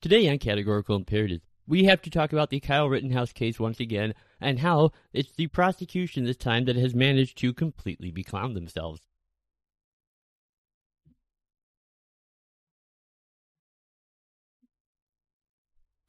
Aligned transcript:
Today 0.00 0.28
on 0.28 0.38
Categorical 0.38 0.94
Imperatives, 0.94 1.42
we 1.66 1.82
have 1.84 2.00
to 2.02 2.10
talk 2.10 2.32
about 2.32 2.50
the 2.50 2.60
Kyle 2.60 2.88
Rittenhouse 2.88 3.32
case 3.32 3.58
once 3.58 3.80
again 3.80 4.14
and 4.40 4.60
how 4.60 4.92
it's 5.12 5.32
the 5.32 5.48
prosecution 5.48 6.22
this 6.22 6.36
time 6.36 6.66
that 6.66 6.76
has 6.76 6.94
managed 6.94 7.36
to 7.38 7.52
completely 7.52 8.12
beclown 8.12 8.54
themselves. 8.54 9.00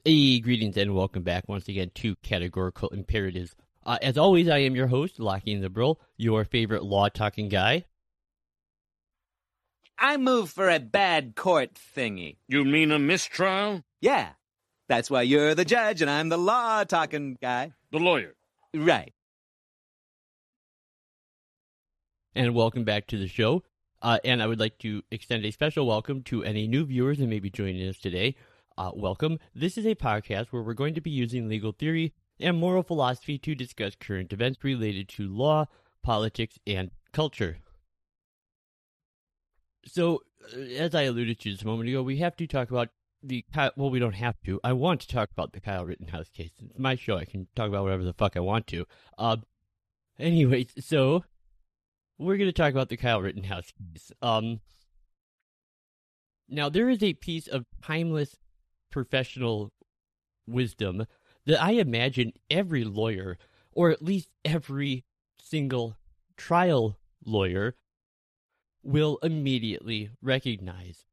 Hey, 0.06 0.40
greetings 0.40 0.78
and 0.78 0.94
welcome 0.94 1.24
back 1.24 1.46
once 1.48 1.68
again 1.68 1.90
to 1.96 2.16
Categorical 2.18 2.90
Imperatives. 2.90 3.56
Uh, 3.84 3.98
as 4.04 4.20
always, 4.20 4.48
I 4.48 4.60
am 4.60 4.76
your 4.76 4.88
host, 4.88 5.20
Lockie 5.20 5.58
Liberal, 5.58 6.00
your 6.16 6.46
favorite 6.46 6.84
law 6.84 7.10
talking 7.10 7.50
guy. 7.50 7.86
I 10.02 10.16
move 10.16 10.50
for 10.50 10.70
a 10.70 10.80
bad 10.80 11.36
court 11.36 11.72
thingy. 11.74 12.38
You 12.48 12.64
mean 12.64 12.92
a 12.94 13.00
mistrial? 13.00 13.84
Yeah. 14.00 14.30
That's 14.88 15.12
why 15.12 15.24
you're 15.24 15.54
the 15.56 15.66
judge 15.66 16.02
and 16.02 16.10
I'm 16.10 16.30
the 16.30 16.38
law 16.38 16.86
talking 16.86 17.38
guy. 17.42 17.74
The 17.92 18.00
lawyer. 18.00 18.36
Right. 18.74 19.12
And 22.34 22.56
welcome 22.56 22.86
back 22.86 23.08
to 23.08 23.18
the 23.18 23.28
show. 23.28 23.64
Uh, 24.02 24.20
and 24.24 24.42
I 24.42 24.48
would 24.48 24.62
like 24.62 24.78
to 24.80 25.04
extend 25.12 25.44
a 25.44 25.52
special 25.52 25.86
welcome 25.86 26.24
to 26.24 26.46
any 26.46 26.66
new 26.66 26.86
viewers 26.86 27.18
that 27.18 27.28
may 27.28 27.40
be 27.40 27.50
joining 27.50 27.86
us 27.86 27.98
today. 27.98 28.36
Uh, 28.78 28.92
welcome. 28.96 29.38
This 29.54 29.78
is 29.78 29.86
a 29.86 29.96
podcast 29.96 30.48
where 30.52 30.62
we're 30.62 30.76
going 30.76 30.94
to 30.94 31.02
be 31.02 31.12
using 31.12 31.50
legal 31.50 31.74
theory 31.74 32.14
and 32.40 32.58
moral 32.58 32.84
philosophy 32.84 33.38
to 33.40 33.54
discuss 33.54 33.96
current 34.00 34.32
events 34.32 34.64
related 34.64 35.10
to 35.10 35.28
law, 35.28 35.66
politics, 36.02 36.58
and 36.66 36.92
culture. 37.12 37.58
So, 39.86 40.22
uh, 40.54 40.60
as 40.60 40.96
I 40.96 41.04
alluded 41.04 41.40
to 41.40 41.52
just 41.52 41.64
a 41.64 41.68
moment 41.68 41.90
ago, 41.90 42.04
we 42.04 42.18
have 42.18 42.36
to 42.38 42.48
talk 42.48 42.70
about 42.70 42.90
the 43.22 43.46
well, 43.76 43.90
we 43.90 44.00
don't 44.00 44.14
have 44.14 44.42
to. 44.46 44.60
I 44.64 44.74
want 44.74 45.02
to 45.02 45.08
talk 45.08 45.30
about 45.32 45.54
the 45.54 45.60
Kyle 45.60 45.86
Rittenhouse 45.86 46.30
case. 46.30 46.52
It's 46.60 46.80
my 46.80 46.96
show. 46.96 47.18
I 47.18 47.26
can 47.26 47.48
talk 47.56 47.68
about 47.68 47.84
whatever 47.84 48.04
the 48.04 48.14
fuck 48.14 48.38
I 48.38 48.42
want 48.42 48.68
to. 48.68 48.86
Uh, 49.18 49.38
anyways, 50.18 50.74
so 50.80 51.26
we're 52.18 52.38
going 52.38 52.50
to 52.50 52.54
talk 52.54 52.72
about 52.72 52.90
the 52.90 52.98
Kyle 52.98 53.22
Rittenhouse 53.22 53.72
case. 53.72 54.12
Um, 54.22 54.62
now 56.48 56.70
there 56.70 56.90
is 56.90 57.04
a 57.04 57.14
piece 57.14 57.48
of 57.48 57.66
timeless 57.84 58.38
professional 58.92 59.72
wisdom 60.48 61.06
that 61.46 61.62
I 61.62 61.72
imagine 61.72 62.34
every 62.50 62.84
lawyer, 62.84 63.38
or 63.72 63.92
at 63.92 64.02
least 64.02 64.30
every 64.44 65.06
single 65.42 65.98
trial 66.38 66.98
lawyer, 67.26 67.76
will 68.84 69.18
immediately 69.22 70.10
recognize. 70.22 71.06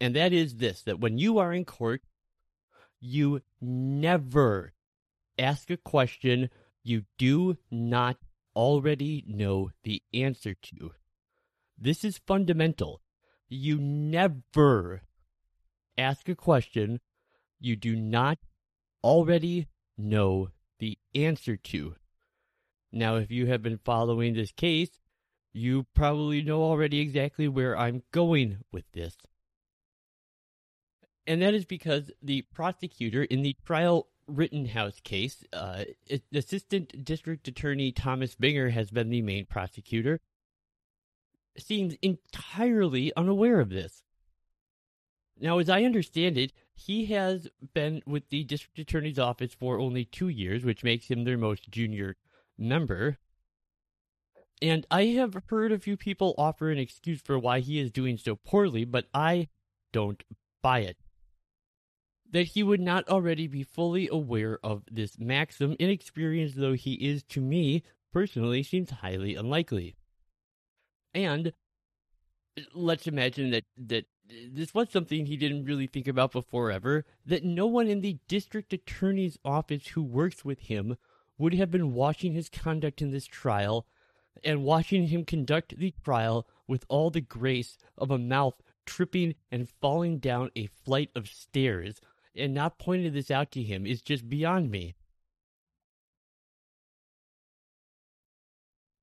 And 0.00 0.14
that 0.16 0.32
is 0.32 0.56
this 0.56 0.82
that 0.82 1.00
when 1.00 1.18
you 1.18 1.38
are 1.38 1.52
in 1.52 1.64
court, 1.64 2.02
you 3.00 3.42
never 3.60 4.72
ask 5.38 5.70
a 5.70 5.76
question 5.76 6.50
you 6.82 7.04
do 7.18 7.56
not 7.70 8.16
already 8.54 9.24
know 9.26 9.70
the 9.82 10.02
answer 10.12 10.54
to. 10.54 10.92
This 11.78 12.04
is 12.04 12.20
fundamental. 12.26 13.00
You 13.48 13.78
never 13.78 15.02
ask 15.98 16.28
a 16.28 16.34
question 16.34 17.00
you 17.60 17.76
do 17.76 17.96
not 17.96 18.38
already 19.02 19.68
know 19.96 20.48
the 20.78 20.98
answer 21.14 21.56
to. 21.56 21.94
Now, 22.92 23.16
if 23.16 23.30
you 23.30 23.46
have 23.46 23.62
been 23.62 23.78
following 23.84 24.34
this 24.34 24.52
case, 24.52 24.98
you 25.54 25.86
probably 25.94 26.42
know 26.42 26.62
already 26.62 27.00
exactly 27.00 27.48
where 27.48 27.78
I'm 27.78 28.02
going 28.10 28.58
with 28.72 28.84
this. 28.92 29.16
And 31.26 31.40
that 31.40 31.54
is 31.54 31.64
because 31.64 32.10
the 32.20 32.42
prosecutor 32.42 33.22
in 33.22 33.42
the 33.42 33.56
trial 33.64 34.08
Rittenhouse 34.26 35.00
case, 35.00 35.44
uh, 35.52 35.84
Assistant 36.34 37.04
District 37.04 37.46
Attorney 37.46 37.92
Thomas 37.92 38.34
Binger 38.34 38.72
has 38.72 38.90
been 38.90 39.10
the 39.10 39.22
main 39.22 39.46
prosecutor, 39.46 40.20
seems 41.56 41.94
entirely 42.02 43.12
unaware 43.16 43.60
of 43.60 43.70
this. 43.70 44.02
Now, 45.38 45.58
as 45.58 45.68
I 45.68 45.84
understand 45.84 46.36
it, 46.36 46.52
he 46.74 47.06
has 47.06 47.48
been 47.74 48.02
with 48.06 48.28
the 48.28 48.44
district 48.44 48.78
attorney's 48.78 49.18
office 49.18 49.54
for 49.54 49.78
only 49.78 50.04
two 50.04 50.28
years, 50.28 50.64
which 50.64 50.84
makes 50.84 51.08
him 51.08 51.24
their 51.24 51.38
most 51.38 51.70
junior 51.70 52.16
member. 52.58 53.18
And 54.62 54.86
I 54.90 55.06
have 55.06 55.36
heard 55.48 55.72
a 55.72 55.78
few 55.78 55.96
people 55.96 56.34
offer 56.38 56.70
an 56.70 56.78
excuse 56.78 57.20
for 57.20 57.38
why 57.38 57.60
he 57.60 57.78
is 57.78 57.90
doing 57.90 58.16
so 58.16 58.36
poorly, 58.36 58.84
but 58.84 59.06
I 59.12 59.48
don't 59.92 60.22
buy 60.62 60.80
it. 60.80 60.96
That 62.30 62.48
he 62.48 62.62
would 62.62 62.80
not 62.80 63.08
already 63.08 63.46
be 63.46 63.62
fully 63.62 64.08
aware 64.08 64.58
of 64.62 64.82
this 64.90 65.18
maxim, 65.18 65.76
inexperienced 65.78 66.56
though 66.56 66.72
he 66.72 66.94
is 66.94 67.22
to 67.24 67.40
me, 67.40 67.82
personally, 68.12 68.62
seems 68.62 68.90
highly 68.90 69.34
unlikely. 69.34 69.96
And 71.12 71.52
let's 72.74 73.06
imagine 73.06 73.50
that, 73.50 73.64
that 73.76 74.06
this 74.50 74.74
was 74.74 74.90
something 74.90 75.26
he 75.26 75.36
didn't 75.36 75.64
really 75.64 75.86
think 75.86 76.08
about 76.08 76.32
before 76.32 76.70
ever, 76.70 77.04
that 77.26 77.44
no 77.44 77.66
one 77.66 77.88
in 77.88 78.00
the 78.00 78.18
district 78.28 78.72
attorney's 78.72 79.38
office 79.44 79.88
who 79.88 80.02
works 80.02 80.44
with 80.44 80.60
him 80.60 80.96
would 81.36 81.54
have 81.54 81.70
been 81.70 81.92
watching 81.92 82.32
his 82.32 82.48
conduct 82.48 83.02
in 83.02 83.10
this 83.10 83.26
trial 83.26 83.86
and 84.42 84.64
watching 84.64 85.08
him 85.08 85.24
conduct 85.24 85.76
the 85.78 85.94
trial 86.02 86.46
with 86.66 86.84
all 86.88 87.10
the 87.10 87.20
grace 87.20 87.76
of 87.96 88.10
a 88.10 88.18
mouth 88.18 88.60
tripping 88.86 89.34
and 89.50 89.68
falling 89.80 90.18
down 90.18 90.50
a 90.56 90.66
flight 90.66 91.10
of 91.14 91.28
stairs 91.28 92.00
and 92.34 92.52
not 92.52 92.78
pointing 92.78 93.12
this 93.12 93.30
out 93.30 93.50
to 93.52 93.62
him 93.62 93.86
is 93.86 94.02
just 94.02 94.28
beyond 94.28 94.70
me. 94.70 94.94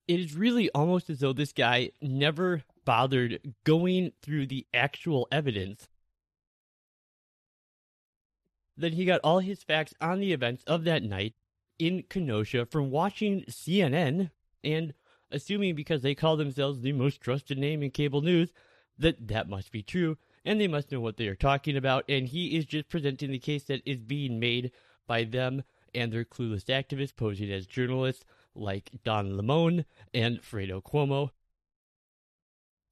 It 0.08 0.20
is 0.20 0.36
really 0.36 0.70
almost 0.72 1.10
as 1.10 1.20
though 1.20 1.34
this 1.34 1.54
guy 1.54 1.92
never 2.02 2.64
bothered 2.84 3.54
going 3.64 4.12
through 4.22 4.48
the 4.48 4.68
actual 4.74 5.28
evidence. 5.32 5.88
Then 8.76 8.94
he 8.94 9.06
got 9.06 9.22
all 9.24 9.40
his 9.40 9.64
facts 9.64 9.94
on 10.02 10.20
the 10.20 10.34
events 10.34 10.64
of 10.66 10.84
that 10.84 11.04
night 11.04 11.36
in 11.80 12.04
Kenosha 12.10 12.66
from 12.66 12.92
watching 12.92 13.46
CNN 13.50 14.32
and 14.64 14.94
assuming 15.32 15.76
because 15.76 16.02
they 16.02 16.16
call 16.16 16.38
themselves 16.38 16.82
the 16.82 16.92
most 16.92 17.22
trusted 17.22 17.58
name 17.58 17.82
in 17.84 17.92
cable 17.92 18.22
news 18.22 18.52
that 18.98 19.28
that 19.28 19.50
must 19.50 19.72
be 19.72 19.82
true 19.82 20.18
and 20.44 20.60
they 20.60 20.68
must 20.68 20.92
know 20.92 21.00
what 21.00 21.18
they 21.18 21.28
are 21.28 21.36
talking 21.36 21.78
about 21.78 22.04
and 22.10 22.28
he 22.28 22.58
is 22.58 22.66
just 22.66 22.90
presenting 22.90 23.32
the 23.32 23.40
case 23.40 23.64
that 23.64 23.82
is 23.86 24.00
being 24.00 24.40
made 24.40 24.72
by 25.08 25.24
them 25.24 25.64
and 25.94 26.12
their 26.12 26.26
clueless 26.26 26.66
activists 26.66 27.16
posing 27.16 27.52
as 27.52 27.66
journalists 27.68 28.26
like 28.56 28.92
Don 29.04 29.38
Lemon 29.38 29.86
and 30.14 30.42
Fredo 30.42 30.82
Cuomo 30.82 31.32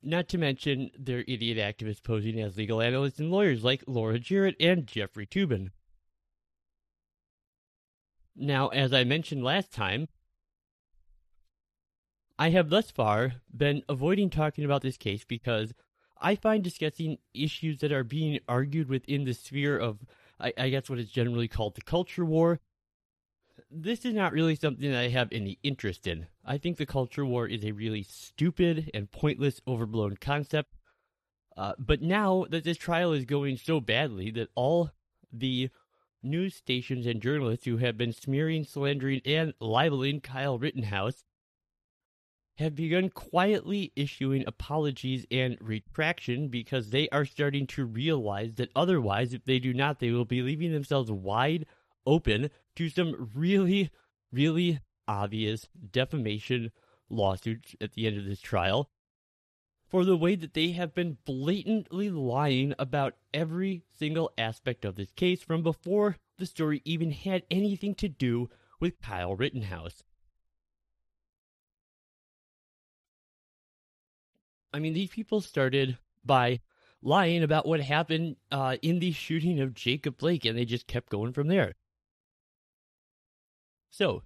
not 0.01 0.29
to 0.29 0.37
mention 0.37 0.91
their 0.97 1.23
idiot 1.27 1.57
activists 1.57 2.01
posing 2.03 2.39
as 2.39 2.57
legal 2.57 2.81
analysts 2.81 3.19
and 3.19 3.31
lawyers 3.31 3.63
like 3.63 3.83
Laura 3.85 4.19
Jarrett 4.19 4.55
and 4.59 4.87
Jeffrey 4.87 5.27
Toobin. 5.27 5.71
Now, 8.35 8.69
as 8.69 8.93
I 8.93 9.03
mentioned 9.03 9.43
last 9.43 9.73
time, 9.73 10.07
I 12.39 12.49
have 12.49 12.69
thus 12.69 12.89
far 12.89 13.33
been 13.55 13.83
avoiding 13.87 14.31
talking 14.31 14.65
about 14.65 14.81
this 14.81 14.97
case 14.97 15.23
because 15.23 15.73
I 16.19 16.35
find 16.35 16.63
discussing 16.63 17.17
issues 17.33 17.79
that 17.79 17.91
are 17.91 18.03
being 18.03 18.39
argued 18.47 18.89
within 18.89 19.25
the 19.25 19.33
sphere 19.33 19.77
of, 19.77 19.99
I, 20.39 20.53
I 20.57 20.69
guess, 20.69 20.89
what 20.89 20.99
is 20.99 21.11
generally 21.11 21.47
called 21.47 21.75
the 21.75 21.81
culture 21.81 22.25
war 22.25 22.59
this 23.71 24.05
is 24.05 24.13
not 24.13 24.33
really 24.33 24.55
something 24.55 24.89
that 24.89 24.99
I 24.99 25.09
have 25.09 25.29
any 25.31 25.59
interest 25.63 26.07
in. 26.07 26.27
I 26.45 26.57
think 26.57 26.77
the 26.77 26.85
culture 26.85 27.25
war 27.25 27.47
is 27.47 27.63
a 27.63 27.71
really 27.71 28.03
stupid 28.03 28.89
and 28.93 29.11
pointless, 29.11 29.61
overblown 29.67 30.17
concept. 30.17 30.75
Uh, 31.55 31.73
but 31.77 32.01
now 32.01 32.45
that 32.49 32.63
this 32.63 32.77
trial 32.77 33.11
is 33.11 33.25
going 33.25 33.57
so 33.57 33.79
badly 33.79 34.31
that 34.31 34.49
all 34.55 34.91
the 35.31 35.69
news 36.23 36.55
stations 36.55 37.05
and 37.05 37.21
journalists 37.21 37.65
who 37.65 37.77
have 37.77 37.97
been 37.97 38.13
smearing, 38.13 38.63
slandering, 38.63 39.21
and 39.25 39.53
libeling 39.59 40.21
Kyle 40.21 40.57
Rittenhouse 40.57 41.23
have 42.59 42.75
begun 42.75 43.09
quietly 43.09 43.93
issuing 43.95 44.43
apologies 44.45 45.25
and 45.31 45.57
retraction 45.61 46.49
because 46.49 46.89
they 46.89 47.07
are 47.09 47.23
starting 47.23 47.65
to 47.65 47.85
realize 47.85 48.53
that 48.55 48.69
otherwise, 48.75 49.33
if 49.33 49.45
they 49.45 49.59
do 49.59 49.73
not, 49.73 49.99
they 49.99 50.11
will 50.11 50.25
be 50.25 50.41
leaving 50.41 50.73
themselves 50.73 51.09
wide 51.09 51.65
open 52.05 52.49
to 52.75 52.89
some 52.89 53.31
really, 53.33 53.89
really 54.33 54.79
obvious 55.07 55.69
defamation 55.91 56.69
lawsuits 57.09 57.75
at 57.79 57.93
the 57.93 58.05
end 58.05 58.17
of 58.17 58.25
this 58.25 58.41
trial 58.41 58.89
for 59.87 60.03
the 60.03 60.17
way 60.17 60.35
that 60.35 60.53
they 60.53 60.71
have 60.71 60.93
been 60.93 61.17
blatantly 61.25 62.09
lying 62.09 62.73
about 62.77 63.15
every 63.33 63.83
single 63.97 64.31
aspect 64.37 64.83
of 64.83 64.95
this 64.95 65.11
case 65.13 65.41
from 65.41 65.63
before 65.63 66.17
the 66.37 66.45
story 66.45 66.81
even 66.83 67.11
had 67.11 67.43
anything 67.49 67.95
to 67.95 68.09
do 68.09 68.49
with 68.81 69.01
Kyle 69.01 69.35
Rittenhouse. 69.35 70.03
I 74.73 74.79
mean, 74.79 74.93
these 74.93 75.09
people 75.09 75.41
started 75.41 75.97
by 76.23 76.59
lying 77.01 77.43
about 77.43 77.65
what 77.65 77.79
happened 77.79 78.35
uh, 78.51 78.77
in 78.81 78.99
the 78.99 79.11
shooting 79.11 79.59
of 79.59 79.73
Jacob 79.73 80.17
Blake, 80.17 80.45
and 80.45 80.57
they 80.57 80.65
just 80.65 80.87
kept 80.87 81.09
going 81.09 81.33
from 81.33 81.47
there. 81.47 81.75
So, 83.89 84.23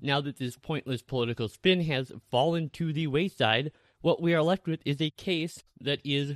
now 0.00 0.20
that 0.20 0.36
this 0.36 0.56
pointless 0.56 1.02
political 1.02 1.48
spin 1.48 1.80
has 1.82 2.12
fallen 2.30 2.70
to 2.70 2.92
the 2.92 3.06
wayside, 3.06 3.72
what 4.00 4.22
we 4.22 4.34
are 4.34 4.42
left 4.42 4.66
with 4.66 4.80
is 4.84 5.00
a 5.00 5.10
case 5.10 5.62
that 5.80 6.00
is 6.04 6.34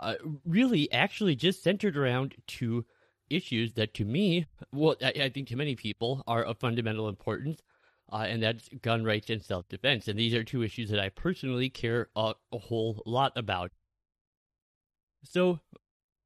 uh, 0.00 0.14
really 0.44 0.90
actually 0.92 1.36
just 1.36 1.62
centered 1.62 1.96
around 1.96 2.34
two 2.46 2.84
issues 3.30 3.74
that 3.74 3.94
to 3.94 4.04
me, 4.04 4.46
well, 4.72 4.96
I, 5.02 5.12
I 5.24 5.28
think 5.28 5.48
to 5.48 5.56
many 5.56 5.74
people, 5.74 6.22
are 6.26 6.42
of 6.42 6.58
fundamental 6.58 7.08
importance, 7.08 7.60
uh, 8.12 8.26
and 8.28 8.42
that's 8.42 8.68
gun 8.82 9.04
rights 9.04 9.30
and 9.30 9.42
self 9.42 9.68
defense. 9.68 10.06
And 10.06 10.18
these 10.18 10.34
are 10.34 10.44
two 10.44 10.62
issues 10.62 10.90
that 10.90 11.00
I 11.00 11.08
personally 11.08 11.70
care 11.70 12.08
a, 12.14 12.34
a 12.52 12.58
whole 12.58 13.02
lot 13.06 13.32
about. 13.36 13.72
So 15.24 15.60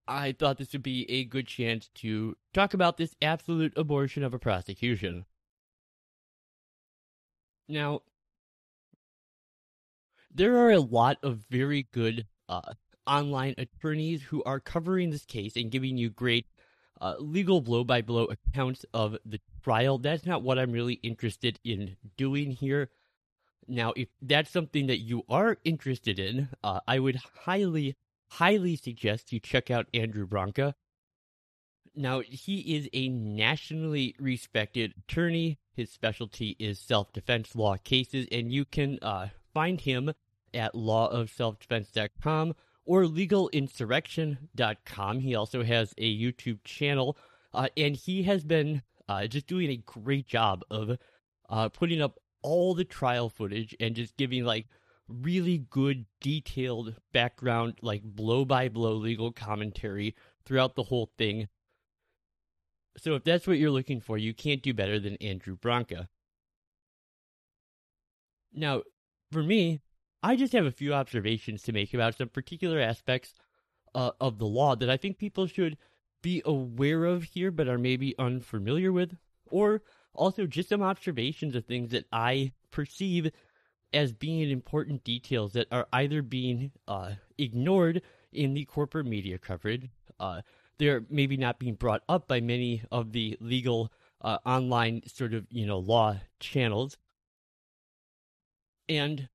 I 0.09 0.33
thought 0.33 0.59
this 0.59 0.73
would 0.73 0.83
be 0.83 1.09
a 1.11 1.25
good 1.25 1.47
chance 1.47 1.89
to 1.97 2.37
talk 2.53 2.75
about 2.75 2.97
this 2.97 3.15
absolute 3.23 3.73
abortion 3.77 4.25
of 4.25 4.35
a 4.35 4.39
prosecution. 4.39 5.27
Now, 7.69 8.03
there 10.33 10.57
are 10.59 10.71
a 10.71 10.81
lot 10.81 11.19
of 11.23 11.45
very 11.51 11.89
good 11.93 12.27
uh, 12.49 12.75
online 13.07 13.55
attorneys 13.59 14.23
who 14.23 14.43
are 14.45 14.61
covering 14.61 15.11
this 15.11 15.25
case 15.25 15.57
and 15.57 15.71
giving 15.71 15.97
you 15.97 16.11
great 16.11 16.47
uh, 17.01 17.15
legal 17.19 17.61
blow 17.61 17.85
by 17.85 18.03
blow 18.03 18.25
accounts 18.25 18.85
of 18.95 19.17
the 19.25 19.41
trial. 19.67 19.99
That's 19.99 20.25
not 20.25 20.43
what 20.43 20.59
I'm 20.61 20.71
really 20.71 21.01
interested 21.03 21.59
in 21.65 21.97
doing 22.17 22.53
here. 22.53 22.89
Now, 23.67 23.93
if 23.97 24.07
that's 24.23 24.49
something 24.49 24.87
that 24.87 25.01
you 25.01 25.25
are 25.29 25.59
interested 25.65 26.21
in, 26.21 26.51
uh, 26.63 26.79
I 26.87 27.01
would 27.01 27.19
highly, 27.47 27.97
highly 28.29 28.77
suggest 28.77 29.33
you 29.33 29.41
check 29.41 29.69
out 29.69 29.89
Andrew 29.93 30.25
Branca. 30.25 30.77
Now, 31.97 32.21
he 32.21 32.77
is 32.77 32.89
a 32.93 33.09
nationally 33.09 34.15
respected 34.21 34.95
attorney. 34.99 35.59
His 35.75 35.91
specialty 35.91 36.55
is 36.61 36.79
self 36.79 37.13
defense 37.13 37.57
law 37.57 37.77
cases, 37.77 38.29
and 38.31 38.53
you 38.53 38.65
can 38.65 39.01
uh, 39.03 39.31
find 39.53 39.81
him 39.81 40.13
at 40.55 40.75
lawofselfdefense.com 40.75 42.55
or 42.85 43.03
legalinsurrection.com. 43.03 45.19
He 45.19 45.35
also 45.35 45.65
has 45.65 45.93
a 45.99 46.17
YouTube 46.17 46.63
channel, 46.63 47.17
uh, 47.53 47.67
and 47.77 47.97
he 47.97 48.23
has 48.23 48.45
been 48.45 48.83
uh, 49.09 49.27
just 49.27 49.47
doing 49.47 49.71
a 49.71 49.77
great 49.77 50.27
job 50.27 50.63
of 50.71 50.99
uh, 51.49 51.69
putting 51.69 52.01
up 52.01 52.19
all 52.43 52.75
the 52.75 52.85
trial 52.85 53.29
footage 53.29 53.75
and 53.81 53.95
just 53.95 54.17
giving 54.17 54.45
like 54.45 54.67
really 55.09 55.59
good, 55.71 56.07
detailed 56.21 56.95
background, 57.13 57.75
like 57.83 58.03
blow 58.03 58.45
by 58.45 58.69
blow 58.69 58.95
legal 58.95 59.33
commentary 59.33 60.15
throughout 60.45 60.75
the 60.75 60.85
whole 60.85 61.11
thing. 61.19 61.49
So 62.99 63.15
if 63.15 63.25
that's 63.25 63.47
what 63.47 63.59
you're 63.59 63.71
looking 63.71 64.01
for, 64.01 64.17
you 64.17 64.33
can't 64.33 64.63
do 64.63 64.73
better 64.73 64.99
than 64.99 65.17
Andrew 65.17 65.57
Branca. 65.57 66.09
Now, 68.53 68.83
for 69.31 69.43
me, 69.43 69.81
I 70.23 70.35
just 70.35 70.55
have 70.55 70.65
a 70.65 70.71
few 70.71 70.95
observations 70.95 71.63
to 71.63 71.73
make 71.73 71.93
about 71.93 72.17
some 72.17 72.29
particular 72.29 72.81
aspects 72.81 73.35
uh, 73.95 74.13
of 74.21 74.39
the 74.39 74.47
law 74.47 74.75
that 74.77 74.91
I 74.91 74.97
think 74.97 75.19
people 75.19 75.47
should 75.47 75.77
be 76.27 76.43
aware 76.45 77.05
of 77.05 77.23
here, 77.23 77.53
but 77.53 77.69
are 77.69 77.79
maybe 77.79 78.13
unfamiliar 78.19 78.93
with, 78.93 79.17
or 79.49 79.81
also 80.13 80.45
just 80.45 80.71
some 80.71 80.83
observations 80.83 81.55
of 81.55 81.65
things 81.65 81.93
that 81.93 82.05
I 82.11 82.51
perceive 82.73 83.31
as 83.93 84.13
being 84.13 84.51
important 84.51 85.05
details 85.05 85.53
that 85.53 85.69
are 85.71 85.87
either 85.93 86.23
being 86.23 86.73
uh, 86.89 87.13
ignored 87.39 88.03
in 88.33 88.55
the 88.55 88.65
corporate 88.65 89.07
media 89.07 89.39
coverage. 89.39 89.89
Uh, 90.19 90.41
they're 90.79 91.05
maybe 91.09 91.37
not 91.37 91.61
being 91.61 91.75
brought 91.75 92.03
up 92.09 92.27
by 92.27 92.41
many 92.41 92.83
of 92.91 93.13
the 93.13 93.37
legal 93.39 93.93
uh, 94.21 94.39
online 94.45 95.03
sort 95.07 95.33
of 95.33 95.47
you 95.49 95.65
know 95.65 95.79
law 95.79 96.17
channels, 96.41 96.99
and 98.89 99.29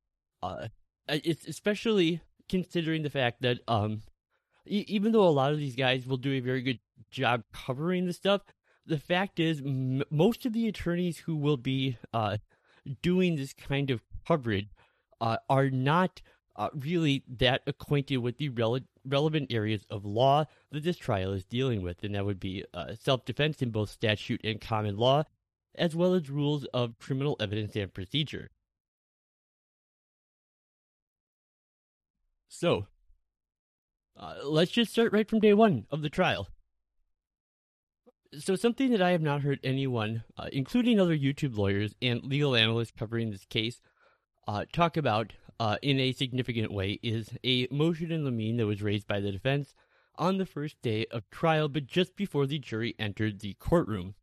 uh, 0.44 0.68
it's 1.08 1.48
especially 1.48 2.20
considering 2.50 3.04
the 3.04 3.10
fact 3.10 3.42
that 3.44 3.60
um, 3.70 4.02
even 4.66 5.12
though 5.12 5.28
a 5.28 5.30
lot 5.30 5.52
of 5.52 5.58
these 5.58 5.76
guys 5.76 6.06
will 6.06 6.18
do 6.18 6.34
a 6.34 6.40
very 6.40 6.62
good 6.62 6.80
job 7.10 7.44
covering 7.54 8.06
the 8.06 8.14
stuff, 8.14 8.42
the 8.86 9.00
fact 9.00 9.40
is 9.40 9.60
m- 9.62 10.04
most 10.10 10.46
of 10.46 10.54
the 10.54 10.68
attorneys 10.68 11.20
who 11.20 11.36
will 11.36 11.58
be 11.58 11.98
uh, 12.14 12.38
doing 13.02 13.36
this 13.36 13.54
kind 13.54 13.90
of 13.90 14.02
coverage 14.28 14.70
uh, 15.20 15.38
are 15.50 15.70
not 15.70 16.22
uh, 16.56 16.70
really 16.76 17.24
that 17.28 17.62
acquainted 17.66 18.18
with 18.18 18.38
the 18.38 18.50
rele- 18.50 18.86
relevant 19.06 19.52
areas 19.52 19.86
of 19.90 20.06
law 20.06 20.46
that 20.72 20.84
this 20.84 20.98
trial 20.98 21.32
is 21.32 21.46
dealing 21.46 21.82
with, 21.82 22.04
and 22.04 22.14
that 22.16 22.26
would 22.26 22.40
be 22.40 22.66
uh, 22.74 22.94
self 23.00 23.26
defense 23.26 23.62
in 23.62 23.72
both 23.72 23.90
statute 23.90 24.42
and 24.44 24.60
common 24.62 24.98
law, 24.98 25.24
as 25.76 25.96
well 25.96 26.14
as 26.14 26.30
rules 26.30 26.66
of 26.74 26.98
criminal 27.00 27.38
evidence 27.40 27.76
and 27.76 27.94
procedure. 27.94 28.50
So, 32.50 32.88
uh, 34.22 34.36
let's 34.44 34.72
just 34.72 34.92
start 34.92 35.12
right 35.12 35.28
from 35.28 35.40
day 35.40 35.54
one 35.54 35.86
of 35.90 36.04
the 36.04 36.10
trial. 36.10 36.48
So, 38.38 38.56
something 38.56 38.92
that 38.92 39.02
I 39.02 39.12
have 39.12 39.22
not 39.22 39.42
heard 39.42 39.60
anyone, 39.64 40.24
uh, 40.38 40.48
including 40.54 41.00
other 41.00 41.18
YouTube 41.18 41.58
lawyers 41.58 41.96
and 42.02 42.24
legal 42.24 42.56
analysts 42.56 42.94
covering 42.98 43.32
this 43.32 43.46
case, 43.46 43.82
uh, 44.48 44.66
talk 44.72 44.96
about 44.96 45.34
uh, 45.60 45.78
in 45.82 46.00
a 46.00 46.14
significant 46.14 46.72
way 46.72 47.00
is 47.04 47.32
a 47.44 47.68
motion 47.72 48.12
in 48.12 48.24
limine 48.24 48.58
that 48.58 48.68
was 48.68 48.82
raised 48.82 49.08
by 49.08 49.20
the 49.20 49.32
defense 49.32 49.74
on 50.18 50.38
the 50.38 50.46
first 50.46 50.82
day 50.82 51.06
of 51.12 51.30
trial, 51.30 51.68
but 51.68 51.88
just 51.88 52.16
before 52.16 52.46
the 52.46 52.60
jury 52.60 52.96
entered 52.98 53.40
the 53.40 53.56
courtroom. 53.56 54.16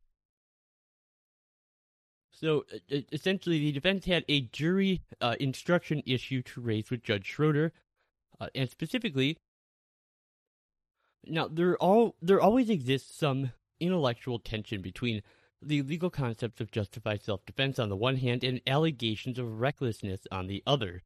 So 2.30 2.64
essentially, 3.12 3.58
the 3.58 3.72
defense 3.72 4.04
had 4.04 4.24
a 4.28 4.42
jury 4.42 5.02
uh, 5.20 5.34
instruction 5.40 6.02
issue 6.06 6.40
to 6.42 6.60
raise 6.60 6.88
with 6.88 7.02
Judge 7.02 7.26
Schroeder, 7.26 7.72
uh, 8.40 8.46
and 8.54 8.70
specifically, 8.70 9.38
now 11.26 11.48
there 11.48 11.76
all 11.76 12.16
there 12.22 12.40
always 12.40 12.70
exists 12.70 13.18
some 13.18 13.52
intellectual 13.80 14.38
tension 14.38 14.82
between 14.82 15.22
the 15.60 15.82
legal 15.82 16.10
concepts 16.10 16.60
of 16.60 16.70
justified 16.70 17.22
self-defense 17.22 17.78
on 17.78 17.88
the 17.88 17.96
one 17.96 18.16
hand 18.16 18.44
and 18.44 18.60
allegations 18.66 19.38
of 19.38 19.60
recklessness 19.60 20.20
on 20.30 20.46
the 20.46 20.62
other, 20.66 21.02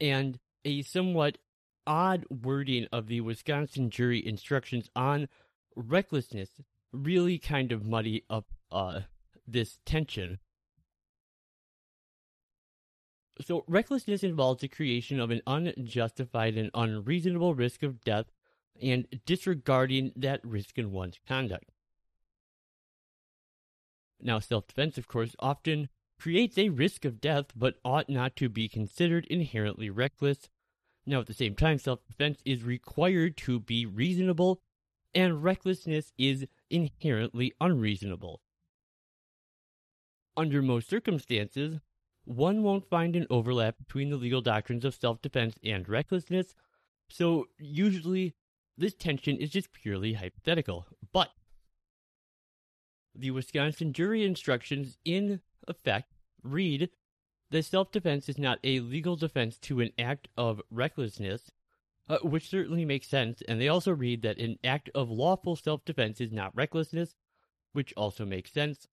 and 0.00 0.38
a 0.64 0.82
somewhat 0.82 1.38
odd 1.86 2.24
wording 2.28 2.86
of 2.92 3.06
the 3.06 3.20
Wisconsin 3.20 3.88
jury 3.90 4.24
instructions 4.26 4.90
on 4.94 5.28
recklessness 5.74 6.50
really 6.92 7.38
kind 7.38 7.72
of 7.72 7.84
muddy 7.84 8.24
up 8.28 8.46
uh, 8.72 9.00
this 9.46 9.78
tension. 9.84 10.38
So, 13.40 13.64
recklessness 13.68 14.22
involves 14.22 14.62
the 14.62 14.68
creation 14.68 15.20
of 15.20 15.30
an 15.30 15.42
unjustified 15.46 16.56
and 16.56 16.70
unreasonable 16.74 17.54
risk 17.54 17.82
of 17.82 18.02
death 18.02 18.26
and 18.82 19.06
disregarding 19.24 20.12
that 20.16 20.40
risk 20.44 20.78
in 20.78 20.92
one's 20.92 21.18
conduct. 21.26 21.70
Now, 24.20 24.38
self 24.38 24.66
defense, 24.66 24.98
of 24.98 25.08
course, 25.08 25.36
often 25.38 25.88
creates 26.18 26.56
a 26.56 26.70
risk 26.70 27.04
of 27.04 27.20
death 27.20 27.46
but 27.54 27.78
ought 27.84 28.08
not 28.08 28.36
to 28.36 28.48
be 28.48 28.68
considered 28.68 29.26
inherently 29.26 29.90
reckless. 29.90 30.48
Now, 31.04 31.20
at 31.20 31.26
the 31.26 31.34
same 31.34 31.54
time, 31.54 31.78
self 31.78 32.04
defense 32.06 32.40
is 32.44 32.62
required 32.62 33.36
to 33.38 33.60
be 33.60 33.86
reasonable, 33.86 34.60
and 35.14 35.42
recklessness 35.42 36.12
is 36.18 36.46
inherently 36.70 37.52
unreasonable. 37.60 38.40
Under 40.36 40.60
most 40.60 40.88
circumstances, 40.88 41.80
one 42.24 42.62
won't 42.62 42.90
find 42.90 43.14
an 43.14 43.26
overlap 43.30 43.78
between 43.78 44.10
the 44.10 44.16
legal 44.16 44.40
doctrines 44.40 44.84
of 44.84 44.94
self 44.94 45.22
defense 45.22 45.56
and 45.62 45.88
recklessness, 45.88 46.54
so 47.08 47.46
usually 47.58 48.34
this 48.78 48.94
tension 48.94 49.36
is 49.36 49.50
just 49.50 49.72
purely 49.72 50.14
hypothetical. 50.14 50.86
But 51.12 51.30
the 53.14 53.30
Wisconsin 53.30 53.92
jury 53.92 54.24
instructions, 54.24 54.98
in 55.04 55.40
effect, 55.66 56.12
read 56.42 56.90
that 57.50 57.64
self 57.64 57.90
defense 57.92 58.28
is 58.28 58.38
not 58.38 58.58
a 58.64 58.80
legal 58.80 59.16
defense 59.16 59.58
to 59.58 59.80
an 59.80 59.90
act 59.98 60.28
of 60.36 60.60
recklessness, 60.70 61.50
uh, 62.08 62.18
which 62.18 62.48
certainly 62.48 62.84
makes 62.84 63.08
sense, 63.08 63.42
and 63.48 63.60
they 63.60 63.68
also 63.68 63.92
read 63.92 64.22
that 64.22 64.38
an 64.38 64.58
act 64.64 64.90
of 64.94 65.10
lawful 65.10 65.56
self 65.56 65.84
defense 65.84 66.20
is 66.20 66.32
not 66.32 66.54
recklessness, 66.54 67.16
which 67.72 67.92
also 67.96 68.24
makes 68.24 68.52
sense. 68.52 68.88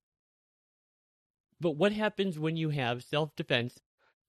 But 1.60 1.72
what 1.78 1.94
happens 1.94 2.40
when 2.40 2.58
you 2.58 2.70
have 2.70 3.04
self 3.04 3.36
defense 3.36 3.80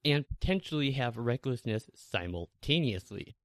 and 0.04 0.28
potentially 0.28 0.92
have 0.92 1.16
recklessness 1.16 1.90
simultaneously? 1.94 3.36